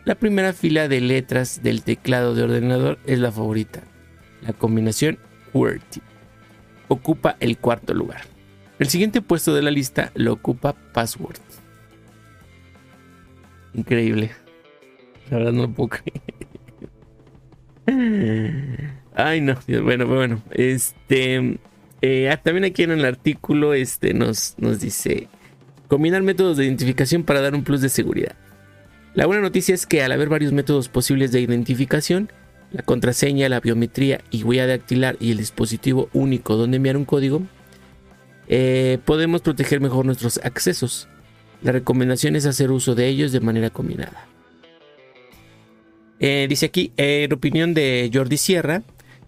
la 0.05 0.15
primera 0.15 0.53
fila 0.53 0.89
de 0.89 1.01
letras 1.01 1.63
del 1.63 1.83
teclado 1.83 2.35
de 2.35 2.45
ordenador 2.45 2.99
es 3.07 3.19
la 3.19 3.33
favorita. 3.33 3.83
La 4.42 4.52
combinación 4.52 5.18
QWERTY 5.52 6.02
ocupa 6.88 7.37
el 7.40 7.59
cuarto 7.59 7.94
lugar. 7.94 8.22
El 8.78 8.88
siguiente 8.88 9.22
puesto 9.22 9.55
de 9.55 9.62
la 9.62 9.70
lista 9.70 10.11
lo 10.14 10.33
ocupa 10.33 10.74
Password. 10.92 11.38
Increíble. 13.74 14.33
La 15.31 15.38
verdad 15.38 15.52
no 15.52 15.62
lo 15.62 15.70
puedo 15.70 15.90
creer. 15.90 16.20
Ay, 19.14 19.40
no. 19.40 19.57
Bueno, 19.83 20.07
bueno. 20.07 20.42
Este. 20.50 21.59
Eh, 22.00 22.28
ah, 22.31 22.37
también 22.37 22.64
aquí 22.64 22.83
en 22.83 22.90
el 22.90 23.05
artículo 23.05 23.74
este, 23.74 24.14
nos, 24.14 24.57
nos 24.59 24.81
dice: 24.81 25.28
combinar 25.88 26.22
métodos 26.22 26.57
de 26.57 26.64
identificación 26.64 27.22
para 27.22 27.40
dar 27.40 27.55
un 27.55 27.64
plus 27.64 27.81
de 27.81 27.88
seguridad. 27.88 28.35
La 29.14 29.26
buena 29.26 29.42
noticia 29.42 29.74
es 29.74 29.87
que 29.87 30.02
al 30.02 30.12
haber 30.12 30.28
varios 30.28 30.52
métodos 30.52 30.88
posibles 30.88 31.33
de 31.33 31.40
identificación, 31.40 32.33
la 32.73 32.83
contraseña, 32.83 33.49
la 33.49 33.61
biometría 33.61 34.21
y 34.31 34.43
huella 34.45 34.67
dactilar 34.67 35.17
y 35.21 35.31
el 35.31 35.39
dispositivo 35.39 36.09
único 36.13 36.57
donde 36.57 36.79
enviar 36.79 36.97
un 36.97 37.05
código, 37.05 37.43
eh, 38.49 38.99
podemos 39.05 39.43
proteger 39.43 39.81
mejor 39.81 40.05
nuestros 40.07 40.39
accesos. 40.39 41.09
La 41.63 41.73
recomendación 41.73 42.35
es 42.35 42.47
hacer 42.47 42.71
uso 42.71 42.95
de 42.95 43.07
ellos 43.07 43.33
de 43.33 43.41
manera 43.41 43.71
combinada. 43.71 44.27
Eh, 46.19 46.47
dice 46.49 46.67
aquí, 46.67 46.93
en 46.97 47.33
opinión 47.33 47.75
de 47.75 48.11
Jordi 48.13 48.37
Sierra, 48.37 48.83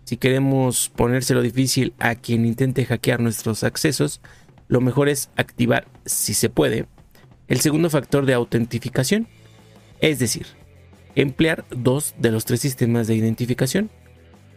si 0.05 0.17
queremos 0.17 0.91
ponérselo 0.95 1.43
difícil 1.43 1.93
a 1.99 2.15
quien 2.15 2.45
intente 2.47 2.85
hackear 2.85 3.21
nuestros 3.21 3.65
accesos, 3.65 4.21
lo 4.69 4.81
mejor 4.81 5.09
es 5.09 5.31
activar, 5.37 5.87
si 6.05 6.35
se 6.35 6.51
puede, 6.51 6.87
el 7.49 7.61
segundo 7.61 7.91
factor 7.91 8.27
de 8.27 8.35
autentificación, 8.35 9.27
es 10.01 10.19
decir, 10.19 10.47
emplear 11.15 11.65
dos 11.71 12.15
de 12.19 12.31
los 12.31 12.45
tres 12.45 12.61
sistemas 12.61 13.07
de 13.07 13.15
identificación. 13.15 13.91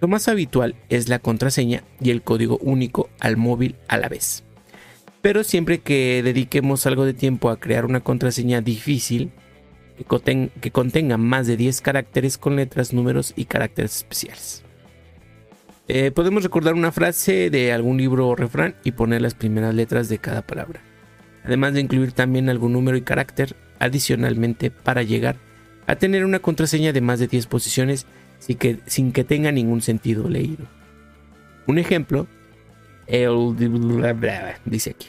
Lo 0.01 0.07
más 0.07 0.27
habitual 0.27 0.75
es 0.89 1.09
la 1.09 1.19
contraseña 1.19 1.83
y 1.99 2.11
el 2.11 2.21
código 2.21 2.57
único 2.61 3.09
al 3.19 3.37
móvil 3.37 3.75
a 3.87 3.97
la 3.97 4.09
vez. 4.09 4.43
Pero 5.21 5.43
siempre 5.43 5.79
que 5.79 6.21
dediquemos 6.23 6.85
algo 6.85 7.05
de 7.05 7.13
tiempo 7.13 7.49
a 7.49 7.59
crear 7.59 7.85
una 7.85 8.01
contraseña 8.01 8.61
difícil, 8.61 9.31
que, 10.61 10.71
contenga 10.71 11.17
más 11.17 11.47
de 11.47 11.57
10 11.57 11.81
caracteres 11.81 12.37
con 12.37 12.55
letras, 12.55 12.93
números 12.93 13.33
y 13.35 13.45
caracteres 13.45 13.97
especiales. 13.97 14.63
Eh, 15.87 16.11
podemos 16.11 16.43
recordar 16.43 16.75
una 16.75 16.91
frase 16.91 17.49
de 17.49 17.71
algún 17.71 17.97
libro 17.97 18.27
o 18.27 18.35
refrán 18.35 18.75
y 18.83 18.91
poner 18.91 19.21
las 19.21 19.33
primeras 19.33 19.73
letras 19.73 20.09
de 20.09 20.19
cada 20.19 20.43
palabra. 20.43 20.81
Además 21.43 21.73
de 21.73 21.81
incluir 21.81 22.11
también 22.11 22.49
algún 22.49 22.73
número 22.73 22.97
y 22.97 23.01
carácter 23.01 23.55
adicionalmente 23.79 24.69
para 24.69 25.01
llegar 25.01 25.37
a 25.87 25.95
tener 25.95 26.25
una 26.25 26.39
contraseña 26.39 26.93
de 26.93 27.01
más 27.01 27.19
de 27.19 27.27
10 27.27 27.47
posiciones 27.47 28.05
sin 28.39 28.57
que, 28.57 28.79
sin 28.85 29.11
que 29.11 29.23
tenga 29.23 29.51
ningún 29.51 29.81
sentido 29.81 30.29
leído. 30.29 30.65
Un 31.65 31.79
ejemplo, 31.79 32.27
el 33.07 33.55
dice 34.65 34.91
aquí. 34.91 35.07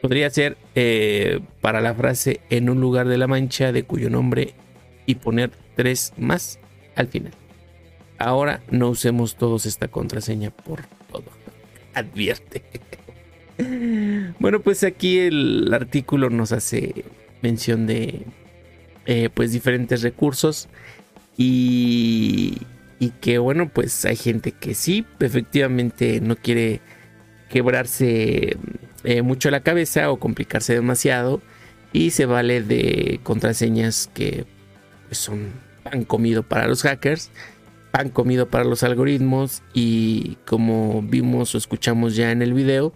Podría 0.00 0.30
ser 0.30 0.56
eh, 0.74 1.40
para 1.60 1.80
la 1.80 1.94
frase 1.94 2.40
en 2.48 2.70
un 2.70 2.80
lugar 2.80 3.08
de 3.08 3.18
la 3.18 3.26
mancha 3.26 3.72
de 3.72 3.82
cuyo 3.82 4.08
nombre 4.08 4.54
y 5.04 5.16
poner 5.16 5.50
tres 5.74 6.12
más 6.16 6.58
al 6.96 7.08
final. 7.08 7.32
Ahora 8.18 8.62
no 8.70 8.90
usemos 8.90 9.36
todos 9.36 9.66
esta 9.66 9.88
contraseña 9.88 10.50
por 10.50 10.82
todo. 11.10 11.24
Advierte. 11.94 12.62
bueno, 14.38 14.60
pues 14.60 14.84
aquí 14.84 15.18
el 15.18 15.72
artículo 15.72 16.30
nos 16.30 16.52
hace 16.52 17.04
mención 17.42 17.86
de 17.86 18.24
eh, 19.06 19.28
pues 19.32 19.52
diferentes 19.52 20.02
recursos. 20.02 20.68
Y, 21.36 22.58
y 22.98 23.10
que 23.20 23.38
bueno, 23.38 23.68
pues 23.68 24.04
hay 24.04 24.16
gente 24.16 24.52
que 24.52 24.74
sí, 24.74 25.06
efectivamente 25.20 26.20
no 26.20 26.36
quiere 26.36 26.80
quebrarse 27.48 28.56
eh, 29.04 29.22
mucho 29.22 29.50
la 29.50 29.60
cabeza 29.60 30.10
o 30.10 30.18
complicarse 30.18 30.74
demasiado. 30.74 31.40
Y 31.92 32.10
se 32.10 32.26
vale 32.26 32.62
de 32.62 33.20
contraseñas 33.22 34.10
que 34.14 34.46
pues, 35.08 35.18
son 35.18 35.50
pan 35.82 36.04
comido 36.04 36.42
para 36.44 36.68
los 36.68 36.82
hackers, 36.82 37.30
pan 37.90 38.10
comido 38.10 38.48
para 38.48 38.64
los 38.64 38.82
algoritmos. 38.82 39.62
Y 39.74 40.36
como 40.46 41.02
vimos 41.02 41.54
o 41.54 41.58
escuchamos 41.58 42.14
ya 42.14 42.30
en 42.30 42.42
el 42.42 42.54
video, 42.54 42.92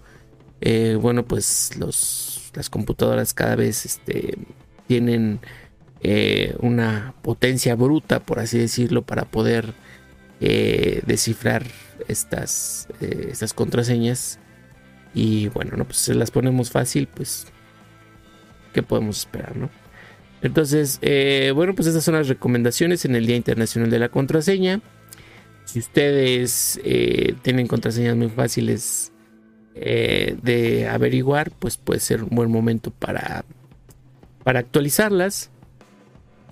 eh, 0.61 0.97
bueno 1.01 1.25
pues 1.25 1.77
los, 1.77 2.51
las 2.55 2.71
computadoras 2.71 3.35
cada 3.35 3.57
vez 3.57 3.85
este, 3.85 4.39
tienen 4.87 5.41
eh, 6.05 6.55
una 6.61 7.15
potencia 7.23 7.75
bruta, 7.75 8.21
por 8.21 8.39
así 8.39 8.59
decirlo, 8.59 9.03
para 9.03 9.25
poder 9.25 9.73
descifrar 10.41 11.65
estas, 12.07 12.87
estas 13.01 13.55
contraseñas 13.55 14.39
y 15.15 15.49
bueno, 15.49 15.77
no, 15.77 15.85
pues 15.85 15.99
se 15.99 16.15
las 16.15 16.31
ponemos 16.31 16.71
fácil, 16.71 17.07
pues, 17.07 17.47
¿qué 18.73 18.83
podemos 18.83 19.21
esperar, 19.21 19.57
no? 19.57 19.71
Entonces, 20.43 20.99
eh, 21.01 21.53
bueno, 21.55 21.75
pues 21.75 21.89
estas 21.89 22.05
son 22.05 22.15
las 22.15 22.29
recomendaciones 22.29 23.05
en 23.05 23.15
el 23.15 23.25
Día 23.27 23.37
Internacional 23.37 23.91
de 23.91 23.99
la 23.99 24.11
Contraseña. 24.11 24.83
Si 25.65 25.79
ustedes 25.79 26.79
eh, 26.85 27.35
tienen 27.41 27.67
contraseñas 27.67 28.17
muy 28.17 28.29
fáciles 28.29 29.13
eh, 29.75 30.37
de 30.43 30.89
averiguar, 30.89 31.51
pues 31.53 31.79
puede 31.79 32.01
ser 32.01 32.25
un 32.25 32.31
buen 32.31 32.51
momento 32.51 32.91
para, 32.91 33.45
para 34.43 34.59
actualizarlas. 34.59 35.51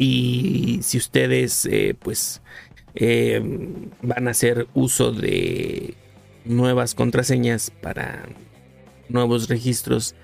Y 0.04 0.80
si 0.82 0.98
ustedes, 0.98 1.68
pues, 2.00 2.40
van 4.02 4.28
a 4.28 4.30
hacer 4.30 4.66
uso 4.74 5.12
de 5.12 5.94
nuevas 6.44 6.94
contraseñas 6.94 7.70
para 7.70 8.24
nuevos 9.08 9.48
registros 9.48 10.14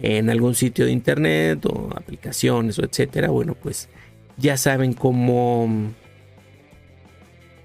en 0.00 0.30
algún 0.30 0.54
sitio 0.54 0.86
de 0.86 0.92
internet 0.92 1.66
o 1.66 1.90
aplicaciones 1.94 2.78
o 2.78 2.84
etcétera, 2.84 3.28
bueno, 3.28 3.54
pues 3.54 3.88
ya 4.36 4.56
saben 4.56 4.92
cómo, 4.92 5.92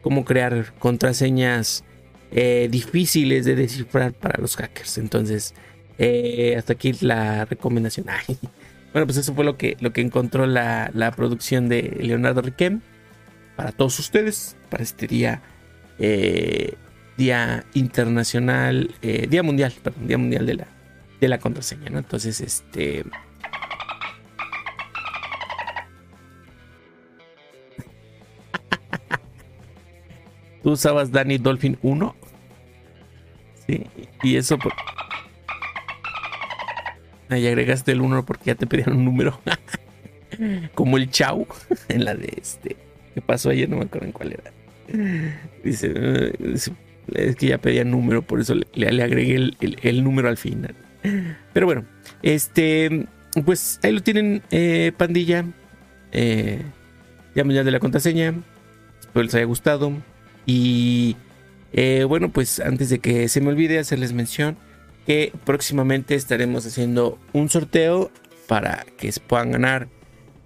cómo 0.01 0.25
crear 0.25 0.73
contraseñas 0.79 1.83
eh, 2.31 2.67
difíciles 2.71 3.45
de 3.45 3.55
descifrar 3.55 4.13
para 4.13 4.41
los 4.41 4.55
hackers. 4.55 4.97
Entonces, 4.97 5.53
eh, 5.99 6.55
hasta 6.57 6.73
aquí 6.73 6.93
la 7.01 7.45
recomendación. 7.45 8.07
bueno, 8.93 9.07
pues 9.07 9.17
eso 9.17 9.33
fue 9.33 9.43
lo 9.43 9.57
que, 9.57 9.75
lo 9.79 9.91
que 9.91 10.01
encontró 10.01 10.45
la, 10.45 10.91
la 10.93 11.11
producción 11.11 11.67
de 11.67 11.97
Leonardo 11.99 12.41
Riquem 12.41 12.81
para 13.55 13.71
todos 13.71 13.97
ustedes, 13.99 14.55
para 14.69 14.83
este 14.83 15.07
día 15.07 15.41
eh, 15.99 16.75
Día 17.17 17.65
Internacional, 17.73 18.95
eh, 19.01 19.27
Día 19.29 19.43
Mundial, 19.43 19.73
perdón, 19.83 20.07
Día 20.07 20.17
Mundial 20.17 20.45
de 20.45 20.55
la, 20.55 20.67
de 21.21 21.27
la 21.27 21.37
Contraseña, 21.37 21.89
¿no? 21.89 21.99
Entonces, 21.99 22.41
este... 22.41 23.03
¿Tú 30.63 30.71
usabas 30.71 31.11
Danny 31.11 31.37
Dolphin 31.37 31.77
1? 31.83 32.15
Sí, 33.67 33.85
y 34.23 34.37
eso 34.37 34.57
por... 34.57 34.73
Ahí 37.29 37.47
agregaste 37.47 37.91
el 37.91 38.01
1 38.01 38.25
porque 38.25 38.45
ya 38.45 38.55
te 38.55 38.67
pedían 38.67 38.93
un 38.93 39.05
número. 39.05 39.39
Como 40.75 40.97
el 40.97 41.09
chau 41.09 41.47
en 41.89 42.05
la 42.05 42.15
de 42.15 42.33
este. 42.37 42.75
¿Qué 43.13 43.21
pasó 43.21 43.49
ayer? 43.49 43.69
No 43.69 43.77
me 43.77 43.85
acuerdo 43.85 44.07
en 44.07 44.11
cuál 44.13 44.33
era. 44.33 44.51
dice 45.63 46.33
es 47.13 47.35
que 47.35 47.47
ya 47.47 47.57
pedía 47.57 47.83
número, 47.83 48.21
por 48.21 48.39
eso 48.39 48.55
le, 48.55 49.03
agregué 49.03 49.51
el, 49.59 50.03
número 50.03 50.29
al 50.29 50.37
final. 50.37 50.73
Pero 51.53 51.65
bueno, 51.65 51.85
este, 52.21 53.07
pues 53.45 53.79
ahí 53.83 53.91
lo 53.91 54.01
tienen, 54.01 54.41
eh, 54.51 54.91
pandilla. 54.95 55.45
Eh, 56.11 56.61
ya 57.35 57.43
de 57.43 57.71
la 57.71 57.79
contraseña. 57.79 58.33
Espero 59.01 59.23
les 59.23 59.35
haya 59.35 59.45
gustado. 59.45 59.91
Y 60.45 61.17
eh, 61.73 62.05
bueno, 62.07 62.31
pues 62.31 62.59
antes 62.59 62.89
de 62.89 62.99
que 62.99 63.27
se 63.27 63.41
me 63.41 63.49
olvide 63.49 63.79
hacerles 63.79 64.13
mención 64.13 64.55
que 65.05 65.33
próximamente 65.45 66.15
estaremos 66.15 66.65
haciendo 66.65 67.19
un 67.33 67.49
sorteo 67.49 68.11
para 68.47 68.85
que 68.97 69.11
puedan 69.27 69.51
ganar 69.51 69.87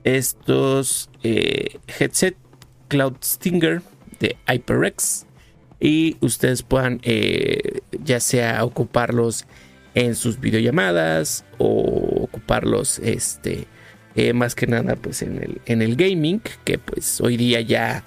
estos 0.04 1.10
eh, 1.24 1.80
headset 2.00 2.36
Cloud 2.88 3.16
Stinger 3.24 3.82
de 4.20 4.38
HyperX 4.48 5.26
y 5.80 6.18
ustedes 6.22 6.64
puedan 6.64 7.00
eh, 7.04 7.82
ya 8.04 8.20
sea 8.20 8.64
ocuparlos 8.64 9.46
en 9.94 10.16
sus 10.16 10.40
videollamadas 10.40 11.46
o 11.58 12.24
ocuparlos 12.24 13.00
este 13.00 13.68
eh, 14.16 14.34
más 14.34 14.56
que 14.56 14.66
nada 14.66 14.96
pues 14.96 15.22
en 15.22 15.44
el, 15.44 15.62
en 15.66 15.82
el 15.82 15.96
gaming 15.96 16.42
que 16.64 16.78
pues 16.80 17.22
hoy 17.22 17.38
día 17.38 17.62
ya 17.62 18.04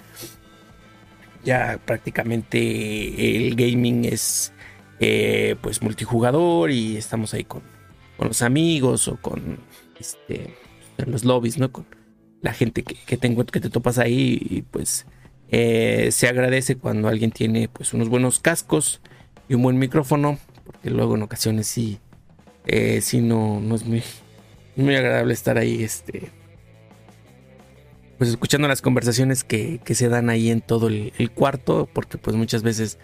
ya 1.43 1.79
prácticamente 1.85 3.47
el 3.47 3.55
gaming 3.55 4.05
es 4.05 4.53
eh, 5.01 5.57
pues 5.61 5.81
multijugador 5.81 6.71
y 6.71 6.95
estamos 6.95 7.33
ahí 7.33 7.43
con, 7.43 7.61
con, 8.15 8.29
los 8.29 8.41
amigos 8.41 9.09
o 9.09 9.17
con 9.17 9.59
este 9.99 10.55
en 10.97 11.11
los 11.11 11.25
lobbies 11.25 11.57
no 11.57 11.71
con 11.71 11.85
la 12.41 12.53
gente 12.53 12.83
que, 12.83 12.95
que, 12.95 13.17
tengo, 13.17 13.45
que 13.45 13.59
te 13.59 13.69
topas 13.69 13.97
ahí 13.97 14.39
y 14.39 14.61
pues 14.61 15.05
eh, 15.53 16.09
se 16.11 16.29
agradece 16.29 16.77
cuando 16.77 17.09
alguien 17.09 17.31
tiene 17.31 17.67
pues 17.67 17.93
unos 17.93 18.07
buenos 18.07 18.39
cascos 18.39 19.01
y 19.49 19.55
un 19.55 19.63
buen 19.63 19.77
micrófono, 19.77 20.39
porque 20.65 20.89
luego 20.89 21.15
en 21.15 21.23
ocasiones 21.23 21.67
sí, 21.67 21.99
eh, 22.65 23.01
sí 23.01 23.19
no, 23.19 23.59
no 23.59 23.75
es 23.75 23.83
muy, 23.85 24.01
muy 24.77 24.95
agradable 24.95 25.33
estar 25.33 25.57
ahí, 25.57 25.83
este, 25.83 26.31
pues 28.17 28.29
escuchando 28.29 28.69
las 28.69 28.81
conversaciones 28.81 29.43
que, 29.43 29.81
se 29.85 30.07
dan 30.07 30.29
ahí 30.29 30.51
en 30.51 30.61
todo 30.61 30.87
el, 30.87 31.31
cuarto, 31.35 31.89
porque 31.91 32.17
pues 32.17 32.37
muchas 32.37 32.63
veces 32.63 32.97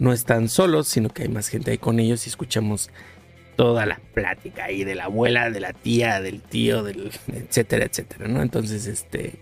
no 0.00 0.14
están 0.14 0.48
solos, 0.48 0.88
sino 0.88 1.10
que 1.10 1.24
hay 1.24 1.28
más 1.28 1.48
gente 1.48 1.70
ahí 1.70 1.78
con 1.78 2.00
ellos 2.00 2.26
y 2.26 2.30
escuchamos 2.30 2.90
toda 3.54 3.84
la 3.84 4.00
plática 4.14 4.64
ahí 4.64 4.82
de 4.82 4.94
la 4.94 5.04
abuela, 5.04 5.50
de 5.50 5.60
la 5.60 5.74
tía, 5.74 6.22
del 6.22 6.40
tío, 6.40 6.82
del 6.82 7.10
etcétera, 7.30 7.84
etcétera, 7.84 8.26
¿no? 8.26 8.40
Entonces, 8.40 8.86
este, 8.86 9.34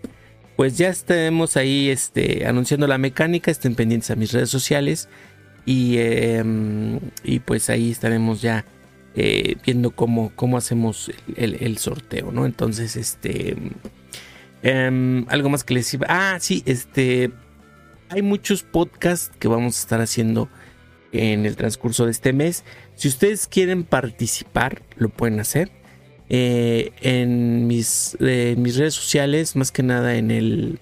pues 0.57 0.77
ya 0.77 0.89
estemos 0.89 1.55
ahí, 1.55 1.89
este, 1.89 2.45
anunciando 2.45 2.87
la 2.87 2.97
mecánica, 2.97 3.49
estén 3.49 3.75
pendientes 3.75 4.11
a 4.11 4.17
mis 4.17 4.33
redes 4.33 4.49
sociales 4.49 5.07
y, 5.65 5.97
em, 5.97 6.99
y 7.23 7.39
pues 7.39 7.69
ahí 7.69 7.91
estaremos 7.91 8.41
ya 8.41 8.65
eh, 9.15 9.55
viendo 9.65 9.91
cómo, 9.91 10.33
cómo 10.35 10.57
hacemos 10.57 11.09
el, 11.37 11.77
sorteo, 11.77 12.33
¿no? 12.33 12.45
Entonces, 12.45 12.97
este, 12.97 13.55
em, 14.61 15.25
algo 15.29 15.49
más 15.49 15.63
que 15.63 15.73
les 15.73 15.93
iba, 15.93 16.05
ah, 16.09 16.37
sí, 16.41 16.63
este, 16.65 17.31
hay 18.09 18.21
muchos 18.21 18.63
podcasts 18.63 19.31
que 19.39 19.47
vamos 19.47 19.77
a 19.77 19.79
estar 19.81 20.01
haciendo 20.01 20.49
en 21.11 21.45
el 21.45 21.55
transcurso 21.55 22.05
de 22.05 22.11
este 22.11 22.33
mes. 22.33 22.63
Si 22.95 23.07
ustedes 23.07 23.47
quieren 23.47 23.83
participar, 23.83 24.81
lo 24.97 25.09
pueden 25.09 25.39
hacer. 25.39 25.71
Eh, 26.29 26.91
en 27.01 27.67
mis, 27.67 28.17
mis 28.19 28.75
redes 28.77 28.93
sociales, 28.93 29.55
más 29.55 29.71
que 29.71 29.83
nada 29.83 30.15
en 30.15 30.31
el... 30.31 30.79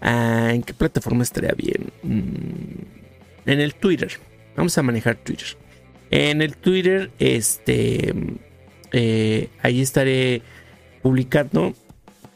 Ah, 0.00 0.50
¿En 0.52 0.62
qué 0.62 0.74
plataforma 0.74 1.22
estaría 1.22 1.52
bien? 1.52 1.90
Mm, 2.02 3.50
en 3.50 3.60
el 3.60 3.74
Twitter. 3.74 4.12
Vamos 4.56 4.76
a 4.78 4.82
manejar 4.82 5.16
Twitter. 5.16 5.56
En 6.10 6.42
el 6.42 6.56
Twitter, 6.56 7.10
este... 7.18 8.14
Eh, 8.92 9.48
ahí 9.60 9.80
estaré 9.80 10.42
publicando 11.02 11.74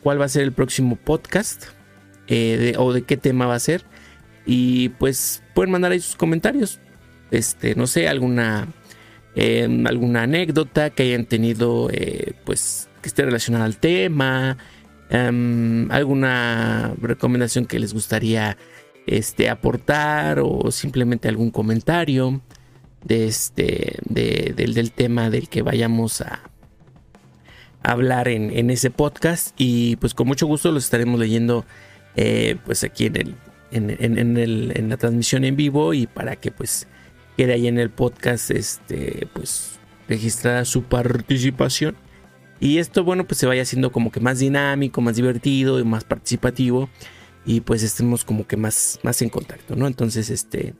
cuál 0.02 0.20
va 0.20 0.24
a 0.24 0.28
ser 0.28 0.42
el 0.42 0.52
próximo 0.52 0.96
podcast 0.96 1.66
eh, 2.26 2.74
o 2.76 2.92
de 2.92 3.02
qué 3.02 3.16
tema 3.16 3.46
va 3.46 3.54
a 3.54 3.60
ser. 3.60 3.84
Y 4.50 4.88
pues 4.88 5.42
pueden 5.54 5.70
mandar 5.70 5.92
ahí 5.92 6.00
sus 6.00 6.16
comentarios. 6.16 6.80
Este, 7.30 7.74
no 7.74 7.86
sé, 7.86 8.08
alguna, 8.08 8.66
em, 9.34 9.86
alguna 9.86 10.22
anécdota 10.22 10.88
que 10.88 11.02
hayan 11.02 11.26
tenido, 11.26 11.90
eh, 11.92 12.32
pues, 12.46 12.88
que 13.02 13.08
esté 13.08 13.26
relacionada 13.26 13.66
al 13.66 13.76
tema, 13.76 14.56
em, 15.10 15.90
alguna 15.92 16.94
recomendación 16.98 17.66
que 17.66 17.78
les 17.78 17.92
gustaría 17.92 18.56
este, 19.06 19.50
aportar 19.50 20.40
o 20.42 20.70
simplemente 20.70 21.28
algún 21.28 21.50
comentario 21.50 22.40
de 23.04 23.26
este, 23.26 23.98
del, 24.06 24.92
tema 24.92 25.28
del 25.28 25.50
que 25.50 25.60
vayamos 25.60 26.22
a 26.22 26.40
hablar 27.82 28.28
en, 28.28 28.70
ese 28.70 28.90
podcast. 28.90 29.54
Y 29.58 29.96
pues 29.96 30.14
con 30.14 30.26
mucho 30.26 30.46
gusto 30.46 30.72
los 30.72 30.84
estaremos 30.84 31.20
leyendo 31.20 31.66
eh, 32.16 32.56
pues 32.64 32.82
aquí 32.84 33.06
en 33.06 33.16
el, 33.16 33.34
en, 33.70 33.90
en, 34.00 34.88
la 34.88 34.96
transmisión 34.96 35.44
en 35.44 35.56
vivo 35.56 35.94
y 35.94 36.06
para 36.06 36.36
que 36.36 36.50
pues 36.50 36.86
quede 37.36 37.52
ahí 37.52 37.68
en 37.68 37.78
el 37.78 37.90
podcast, 37.90 38.50
este, 38.50 39.28
pues 39.32 39.78
registrada 40.08 40.64
su 40.64 40.84
participación. 40.84 41.96
Y 42.60 42.78
esto, 42.78 43.04
bueno, 43.04 43.26
pues 43.26 43.38
se 43.38 43.46
vaya 43.46 43.62
haciendo 43.62 43.92
como 43.92 44.10
que 44.10 44.20
más 44.20 44.40
dinámico, 44.40 45.00
más 45.00 45.16
divertido 45.16 45.78
y 45.78 45.84
más 45.84 46.04
participativo. 46.04 46.88
Y 47.44 47.60
pues 47.60 47.82
estemos 47.82 48.24
como 48.24 48.46
que 48.46 48.56
más, 48.56 48.98
más 49.02 49.22
en 49.22 49.28
contacto, 49.28 49.76
¿no? 49.76 49.86
Entonces, 49.86 50.28
este, 50.28 50.74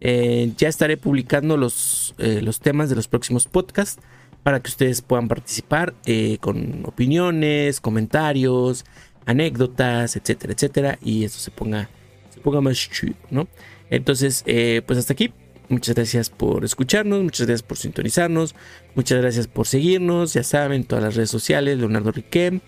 eh, 0.00 0.52
ya 0.56 0.68
estaré 0.68 0.96
publicando 0.96 1.56
los, 1.56 2.14
eh, 2.18 2.40
los 2.42 2.60
temas 2.60 2.90
de 2.90 2.96
los 2.96 3.08
próximos 3.08 3.46
podcasts 3.46 4.02
para 4.42 4.60
que 4.60 4.68
ustedes 4.68 5.02
puedan 5.02 5.26
participar 5.26 5.94
eh, 6.04 6.38
con 6.40 6.84
opiniones, 6.84 7.80
comentarios, 7.80 8.84
anécdotas, 9.24 10.16
etcétera, 10.16 10.52
etcétera. 10.52 10.98
Y 11.02 11.24
esto 11.24 11.38
se 11.38 11.50
ponga, 11.50 11.88
ponga 12.46 12.60
más 12.60 12.76
chido, 12.76 13.16
¿no? 13.30 13.48
Entonces, 13.90 14.44
pues 14.86 14.98
hasta 14.98 15.12
aquí. 15.12 15.32
Muchas 15.68 15.96
gracias 15.96 16.30
por 16.30 16.64
escucharnos, 16.64 17.24
muchas 17.24 17.46
gracias 17.48 17.64
por 17.64 17.76
sintonizarnos, 17.76 18.54
muchas 18.94 19.20
gracias 19.20 19.48
por 19.48 19.66
seguirnos, 19.66 20.32
ya 20.32 20.44
saben, 20.44 20.84
todas 20.84 21.02
las 21.02 21.16
redes 21.16 21.30
sociales, 21.30 21.76
Leonardo 21.78 22.12
Riquem. 22.12 22.60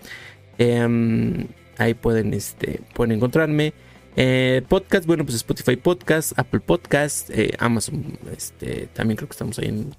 Em, 0.57 1.47
ahí 1.77 1.93
pueden, 1.93 2.33
este, 2.33 2.81
pueden 2.93 3.13
encontrarme. 3.13 3.73
Eh, 4.17 4.63
podcast, 4.67 5.05
bueno, 5.05 5.23
pues 5.23 5.35
Spotify 5.37 5.77
Podcast, 5.77 6.37
Apple 6.37 6.59
Podcast, 6.59 7.29
eh, 7.29 7.53
Amazon, 7.59 8.19
este, 8.35 8.89
también 8.91 9.15
creo 9.15 9.29
que 9.29 9.33
estamos 9.33 9.57
ahí 9.59 9.67
en, 9.69 9.95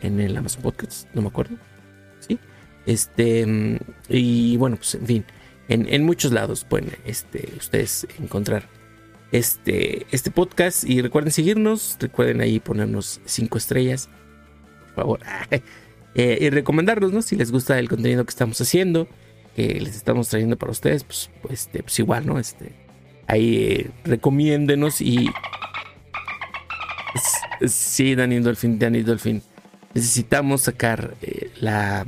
en 0.00 0.18
el 0.18 0.36
Amazon 0.36 0.62
Podcast, 0.62 1.06
no 1.14 1.22
me 1.22 1.28
acuerdo. 1.28 1.56
Sí. 2.18 2.40
Este, 2.86 3.46
y 4.08 4.56
bueno, 4.56 4.74
pues 4.76 4.96
en 4.96 5.06
fin, 5.06 5.24
en, 5.68 5.86
en 5.88 6.02
muchos 6.02 6.32
lados 6.32 6.64
pueden 6.64 6.90
este, 7.04 7.52
ustedes 7.56 8.08
encontrar 8.18 8.68
este, 9.32 10.06
este 10.12 10.30
podcast. 10.30 10.84
Y 10.84 11.02
recuerden 11.02 11.32
seguirnos, 11.32 11.96
recuerden 11.98 12.40
ahí 12.40 12.60
ponernos 12.60 13.20
cinco 13.24 13.58
estrellas, 13.58 14.08
por 14.94 14.94
favor. 14.94 15.20
Eh, 16.14 16.36
y 16.42 16.50
recomendarnos, 16.50 17.10
¿no? 17.10 17.22
Si 17.22 17.36
les 17.36 17.50
gusta 17.50 17.78
el 17.78 17.88
contenido 17.88 18.22
que 18.26 18.28
estamos 18.28 18.60
haciendo, 18.60 19.08
que 19.56 19.80
les 19.80 19.96
estamos 19.96 20.28
trayendo 20.28 20.58
para 20.58 20.70
ustedes, 20.70 21.04
pues, 21.04 21.30
pues, 21.40 21.60
este, 21.60 21.82
pues 21.82 21.98
igual, 22.00 22.26
¿no? 22.26 22.38
Este, 22.38 22.72
ahí 23.26 23.56
eh, 23.56 23.90
recomiéndenos 24.04 25.00
y... 25.00 25.30
Sí, 27.66 28.14
Dani 28.14 28.40
Dolphin, 28.40 28.78
Dani 28.78 29.00
Dolphin. 29.00 29.42
Necesitamos 29.94 30.60
sacar 30.60 31.14
eh, 31.22 31.50
la, 31.58 32.06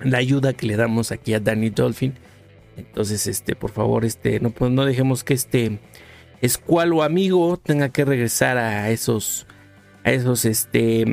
la 0.00 0.18
ayuda 0.18 0.52
que 0.52 0.66
le 0.66 0.74
damos 0.74 1.12
aquí 1.12 1.34
a 1.34 1.40
Danny 1.40 1.70
Dolphin. 1.70 2.14
Entonces, 2.76 3.28
este, 3.28 3.54
por 3.54 3.70
favor, 3.70 4.04
este, 4.04 4.40
no, 4.40 4.50
pues, 4.50 4.72
no 4.72 4.84
dejemos 4.84 5.22
que 5.22 5.34
este 5.34 5.78
escualo 6.44 7.02
amigo 7.02 7.56
tenga 7.56 7.88
que 7.88 8.04
regresar 8.04 8.58
a 8.58 8.90
esos 8.90 9.46
a 10.04 10.12
esos 10.12 10.44
este 10.44 11.04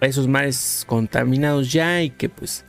a 0.00 0.06
esos 0.06 0.28
mares 0.28 0.84
contaminados 0.86 1.72
ya 1.72 2.02
y 2.02 2.10
que 2.10 2.28
pues 2.28 2.64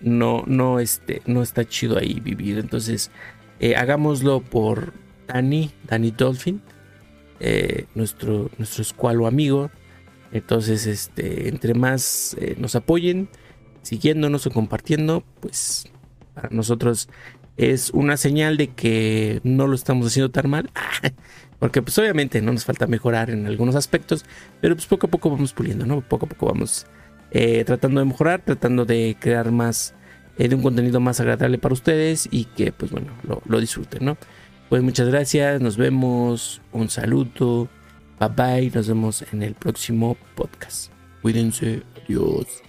no 0.00 0.44
no 0.46 0.78
este 0.78 1.22
no 1.26 1.42
está 1.42 1.64
chido 1.64 1.98
ahí 1.98 2.20
vivir. 2.20 2.58
Entonces 2.58 3.10
eh, 3.58 3.74
hagámoslo 3.74 4.40
por 4.42 4.92
Dani 5.26 5.72
Dani 5.84 6.12
Dolphin 6.12 6.62
eh, 7.40 7.86
nuestro 7.94 8.50
nuestro 8.58 8.82
escualo 8.82 9.26
amigo. 9.26 9.70
Entonces 10.30 10.86
este 10.86 11.48
entre 11.48 11.74
más 11.74 12.36
eh, 12.40 12.54
nos 12.58 12.76
apoyen 12.76 13.28
siguiéndonos 13.82 14.46
o 14.46 14.50
compartiendo 14.50 15.24
pues 15.40 15.88
para 16.34 16.48
nosotros 16.50 17.08
es 17.56 17.90
una 17.90 18.16
señal 18.16 18.56
de 18.56 18.68
que 18.68 19.40
no 19.44 19.66
lo 19.66 19.74
estamos 19.74 20.06
haciendo 20.06 20.30
tan 20.30 20.50
mal 20.50 20.70
Porque 21.58 21.82
pues 21.82 21.98
obviamente 21.98 22.42
no 22.42 22.52
nos 22.52 22.64
falta 22.64 22.86
mejorar 22.86 23.30
en 23.30 23.46
algunos 23.46 23.74
aspectos, 23.76 24.24
pero 24.60 24.74
pues 24.74 24.86
poco 24.86 25.06
a 25.06 25.10
poco 25.10 25.30
vamos 25.30 25.52
puliendo, 25.52 25.86
¿no? 25.86 26.00
Poco 26.02 26.26
a 26.26 26.28
poco 26.28 26.46
vamos 26.46 26.86
eh, 27.30 27.64
tratando 27.64 28.00
de 28.00 28.06
mejorar, 28.06 28.42
tratando 28.44 28.84
de 28.84 29.16
crear 29.18 29.50
más, 29.50 29.94
eh, 30.38 30.48
de 30.48 30.54
un 30.54 30.62
contenido 30.62 31.00
más 31.00 31.18
agradable 31.20 31.58
para 31.58 31.72
ustedes 31.72 32.28
y 32.30 32.44
que 32.44 32.72
pues 32.72 32.90
bueno, 32.90 33.12
lo, 33.46 33.60
disfruten, 33.60 34.04
¿no? 34.04 34.18
Pues 34.68 34.82
muchas 34.82 35.08
gracias, 35.08 35.60
nos 35.60 35.76
vemos, 35.76 36.60
un 36.72 36.90
saludo, 36.90 37.68
bye 38.20 38.28
bye, 38.28 38.70
nos 38.74 38.88
vemos 38.88 39.24
en 39.32 39.42
el 39.42 39.54
próximo 39.54 40.16
podcast. 40.34 40.92
Cuídense, 41.22 41.82
adiós. 42.04 42.62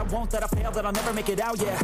I 0.00 0.02
won't, 0.04 0.30
that 0.30 0.42
I 0.42 0.46
fail, 0.46 0.70
that 0.72 0.86
I'll 0.86 0.92
never 0.92 1.12
make 1.12 1.28
it 1.28 1.40
out, 1.40 1.60
yeah. 1.60 1.78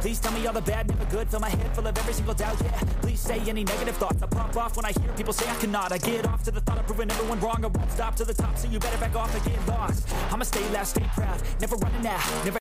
Please 0.00 0.20
tell 0.20 0.30
me 0.30 0.46
all 0.46 0.52
the 0.52 0.60
bad, 0.60 0.88
never 0.88 1.04
good. 1.06 1.28
Fill 1.28 1.40
my 1.40 1.48
head 1.48 1.74
full 1.74 1.84
of 1.84 1.98
every 1.98 2.12
single 2.12 2.32
doubt, 2.34 2.56
yeah. 2.62 2.78
Please 3.02 3.18
say 3.18 3.40
any 3.48 3.64
negative 3.64 3.96
thoughts. 3.96 4.22
I 4.22 4.26
pop 4.26 4.56
off 4.56 4.76
when 4.76 4.86
I 4.86 4.92
hear 4.92 5.12
people 5.16 5.32
say 5.32 5.50
I 5.50 5.56
cannot. 5.56 5.90
I 5.90 5.98
get 5.98 6.24
off 6.24 6.44
to 6.44 6.52
the 6.52 6.60
thought 6.60 6.78
of 6.78 6.86
proving 6.86 7.10
everyone 7.10 7.40
wrong. 7.40 7.64
I 7.64 7.66
won't 7.66 7.90
stop 7.90 8.14
to 8.16 8.24
the 8.24 8.32
top, 8.32 8.56
so 8.56 8.68
you 8.68 8.78
better 8.78 8.96
back 8.98 9.16
off 9.16 9.34
and 9.34 9.44
get 9.44 9.66
lost. 9.66 10.08
I'ma 10.30 10.44
stay 10.44 10.62
loud, 10.70 10.86
stay 10.86 11.04
proud. 11.14 11.42
Never 11.60 11.74
running 11.74 12.06
out, 12.06 12.22
never 12.44 12.56